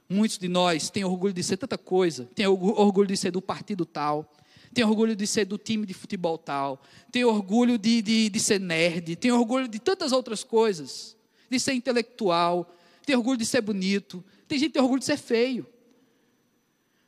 Muitos 0.08 0.38
de 0.38 0.48
nós 0.48 0.90
têm 0.90 1.04
orgulho 1.04 1.34
de 1.34 1.44
ser 1.44 1.58
tanta 1.58 1.78
coisa, 1.78 2.26
têm 2.36 2.48
orgulho 2.48 3.08
de 3.08 3.18
ser 3.18 3.32
do 3.32 3.42
partido 3.42 3.86
tal, 3.86 4.32
tem 4.74 4.84
orgulho 4.84 5.16
de 5.16 5.26
ser 5.26 5.46
do 5.46 5.58
time 5.58 5.86
de 5.86 5.94
futebol 5.94 6.38
tal, 6.38 6.82
tem 7.12 7.24
orgulho 7.24 7.78
de, 7.78 8.02
de, 8.02 8.30
de 8.30 8.40
ser 8.40 8.60
nerd, 8.60 9.16
tem 9.16 9.32
orgulho 9.32 9.68
de 9.68 9.80
tantas 9.80 10.12
outras 10.12 10.44
coisas, 10.44 11.18
de 11.50 11.60
ser 11.60 11.74
intelectual, 11.74 12.76
tem 13.06 13.16
orgulho 13.16 13.38
de 13.38 13.46
ser 13.46 13.62
bonito, 13.62 14.24
tem 14.48 14.60
gente 14.60 14.70
que 14.70 14.74
tem 14.74 14.82
orgulho 14.82 15.00
de 15.00 15.06
ser 15.06 15.18
feio. 15.18 15.66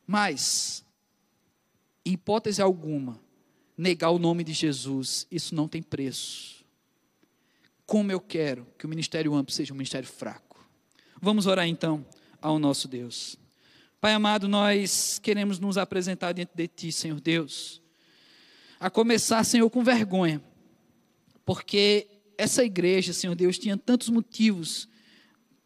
Mas, 0.08 0.84
em 2.06 2.14
hipótese 2.14 2.62
alguma, 2.62 3.20
negar 3.78 4.12
o 4.12 4.20
nome 4.20 4.44
de 4.44 4.54
Jesus, 4.54 5.28
isso 5.32 5.56
não 5.56 5.68
tem 5.68 5.82
preço. 5.82 6.66
Como 7.86 8.12
eu 8.12 8.20
quero 8.20 8.68
que 8.78 8.86
o 8.86 8.90
ministério 8.90 9.34
amplo 9.34 9.54
seja 9.54 9.74
um 9.74 9.78
ministério 9.78 10.08
fraco. 10.08 10.68
Vamos 11.22 11.46
orar 11.46 11.68
então 11.68 12.06
ao 12.42 12.58
nosso 12.58 12.88
Deus. 12.88 13.38
Pai 14.02 14.16
amado, 14.16 14.48
nós 14.48 15.20
queremos 15.20 15.60
nos 15.60 15.78
apresentar 15.78 16.32
diante 16.32 16.54
de 16.56 16.68
Ti, 16.68 16.92
Senhor 16.92 17.22
Deus. 17.22 17.80
A 18.80 18.90
começar, 18.90 19.44
Senhor, 19.44 19.70
com 19.70 19.84
vergonha, 19.84 20.42
porque 21.46 22.08
essa 22.36 22.66
igreja, 22.66 23.14
Senhor 23.14 23.36
Deus, 23.36 23.60
tinha 23.60 23.78
tantos 23.78 24.10
motivos 24.10 24.90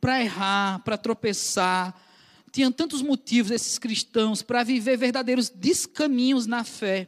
para 0.02 0.22
errar, 0.22 0.84
para 0.84 0.98
tropeçar, 0.98 1.98
tinham 2.52 2.74
tantos 2.74 3.02
motivos, 3.02 3.52
esses 3.52 3.80
cristãos, 3.80 4.42
para 4.42 4.64
viver 4.66 4.98
verdadeiros 4.98 5.50
descaminhos 5.50 6.46
na 6.46 6.66
fé. 6.66 7.08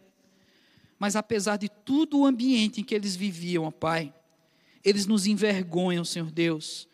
Mas 0.97 1.17
apesar 1.17 1.57
de 1.57 1.67
todo 1.67 2.19
o 2.19 2.25
ambiente 2.25 2.79
em 2.79 2.85
que 2.85 2.95
eles 2.95 3.17
viviam, 3.17 3.65
ó 3.65 3.71
Pai, 3.71 4.13
eles 4.81 5.05
nos 5.05 5.27
envergonham, 5.27 6.05
Senhor 6.05 6.31
Deus, 6.31 6.87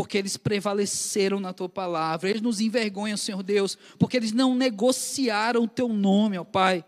porque 0.00 0.16
eles 0.16 0.38
prevaleceram 0.38 1.38
na 1.38 1.52
tua 1.52 1.68
palavra. 1.68 2.30
Eles 2.30 2.40
nos 2.40 2.58
envergonham, 2.58 3.18
Senhor 3.18 3.42
Deus, 3.42 3.76
porque 3.98 4.16
eles 4.16 4.32
não 4.32 4.54
negociaram 4.54 5.64
o 5.64 5.68
teu 5.68 5.90
nome, 5.90 6.38
ó 6.38 6.42
Pai. 6.42 6.82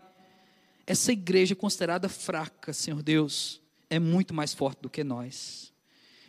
Essa 0.87 1.11
igreja 1.11 1.55
considerada 1.55 2.09
fraca, 2.09 2.73
Senhor 2.73 3.03
Deus, 3.03 3.61
é 3.87 3.99
muito 3.99 4.33
mais 4.33 4.51
forte 4.51 4.81
do 4.81 4.89
que 4.89 5.03
nós. 5.03 5.71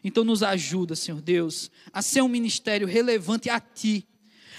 Então 0.05 0.25
nos 0.25 0.43
ajuda, 0.43 0.95
Senhor 0.95 1.23
Deus, 1.23 1.71
a 1.91 2.03
ser 2.03 2.21
um 2.21 2.29
ministério 2.29 2.87
relevante 2.87 3.49
a 3.49 3.59
ti, 3.59 4.07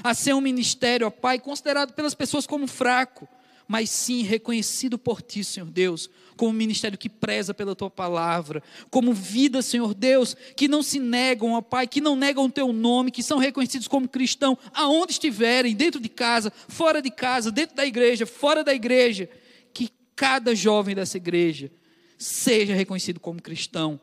a 0.04 0.16
ser 0.16 0.34
um 0.34 0.42
ministério, 0.42 1.06
ó 1.06 1.12
Pai, 1.12 1.38
considerado 1.40 1.94
pelas 1.94 2.16
pessoas 2.16 2.48
como 2.48 2.66
fraco, 2.66 3.30
mas 3.68 3.90
sim 3.90 4.24
reconhecido 4.24 4.98
por 4.98 5.22
Ti, 5.22 5.44
Senhor 5.44 5.70
Deus, 5.70 6.10
como 6.38 6.54
ministério 6.54 6.98
que 6.98 7.10
preza 7.10 7.54
pela 7.54 7.76
Tua 7.76 7.90
palavra, 7.90 8.62
como 8.90 9.14
vida, 9.14 9.62
Senhor 9.62 9.94
Deus, 9.94 10.36
que 10.56 10.68
não 10.68 10.84
se 10.84 11.00
negam, 11.00 11.54
ó 11.54 11.62
Pai, 11.62 11.88
que 11.88 12.02
não 12.02 12.16
negam 12.16 12.46
o 12.46 12.52
Teu 12.52 12.72
nome, 12.72 13.12
que 13.12 13.24
são 13.24 13.38
reconhecidos 13.38 13.88
como 13.88 14.08
cristão, 14.08 14.58
aonde 14.74 15.14
estiverem, 15.14 15.76
dentro 15.76 16.00
de 16.00 16.10
casa, 16.10 16.52
fora 16.68 17.02
de 17.02 17.10
casa, 17.10 17.52
dentro 17.52 17.76
da 17.76 17.86
igreja, 17.86 18.26
fora 18.26 18.64
da 18.64 18.74
igreja, 18.74 19.30
que 19.74 19.90
cada 20.16 20.54
jovem 20.54 20.96
dessa 20.96 21.18
igreja 21.18 21.72
seja 22.18 22.74
reconhecido 22.74 23.20
como 23.20 23.42
cristão. 23.42 24.00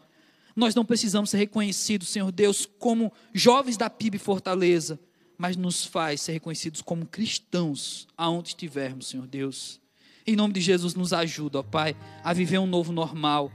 Nós 0.55 0.75
não 0.75 0.85
precisamos 0.85 1.31
ser 1.31 1.39
reconhecidos, 1.39 2.09
Senhor 2.09 2.31
Deus, 2.31 2.69
como 2.79 3.13
jovens 3.33 3.77
da 3.77 3.89
PIB 3.89 4.19
Fortaleza, 4.19 4.99
mas 5.43 5.57
nos 5.57 5.85
faz 5.85 6.21
ser 6.21 6.35
reconhecidos 6.35 6.81
como 6.81 7.05
cristãos 7.05 8.07
aonde 8.17 8.51
estivermos, 8.51 9.09
Senhor 9.09 9.27
Deus. 9.27 9.81
Em 10.25 10.37
nome 10.37 10.55
de 10.55 10.61
Jesus, 10.61 10.95
nos 10.95 11.13
ajuda, 11.13 11.59
ó 11.59 11.63
Pai, 11.65 11.97
a 12.23 12.33
viver 12.33 12.59
um 12.59 12.67
novo 12.67 12.93
normal, 12.93 13.51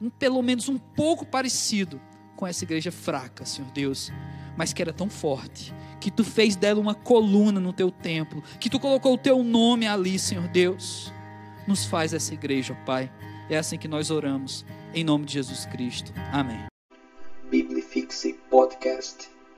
um, 0.00 0.08
pelo 0.08 0.40
menos 0.42 0.68
um 0.68 0.78
pouco 0.78 1.26
parecido 1.26 2.00
com 2.36 2.46
essa 2.46 2.62
igreja 2.62 2.92
fraca, 2.92 3.44
Senhor 3.44 3.68
Deus, 3.72 4.12
mas 4.56 4.72
que 4.72 4.80
era 4.80 4.92
tão 4.92 5.10
forte, 5.10 5.74
que 6.00 6.08
tu 6.08 6.22
fez 6.22 6.54
dela 6.54 6.78
uma 6.78 6.94
coluna 6.94 7.58
no 7.58 7.72
teu 7.72 7.90
templo, 7.90 8.40
que 8.60 8.70
tu 8.70 8.78
colocou 8.78 9.14
o 9.14 9.18
teu 9.18 9.42
nome 9.42 9.88
ali, 9.88 10.20
Senhor 10.20 10.46
Deus. 10.46 11.12
Nos 11.66 11.84
faz 11.84 12.14
essa 12.14 12.32
igreja, 12.32 12.78
ó 12.80 12.84
Pai. 12.86 13.12
É 13.50 13.58
assim 13.58 13.76
que 13.76 13.88
nós 13.88 14.08
oramos, 14.08 14.64
em 14.94 15.02
nome 15.02 15.24
de 15.24 15.32
Jesus 15.32 15.66
Cristo. 15.66 16.12
Amém. 16.32 16.64
Biblifixe 17.50 18.34
Podcast. 18.48 19.33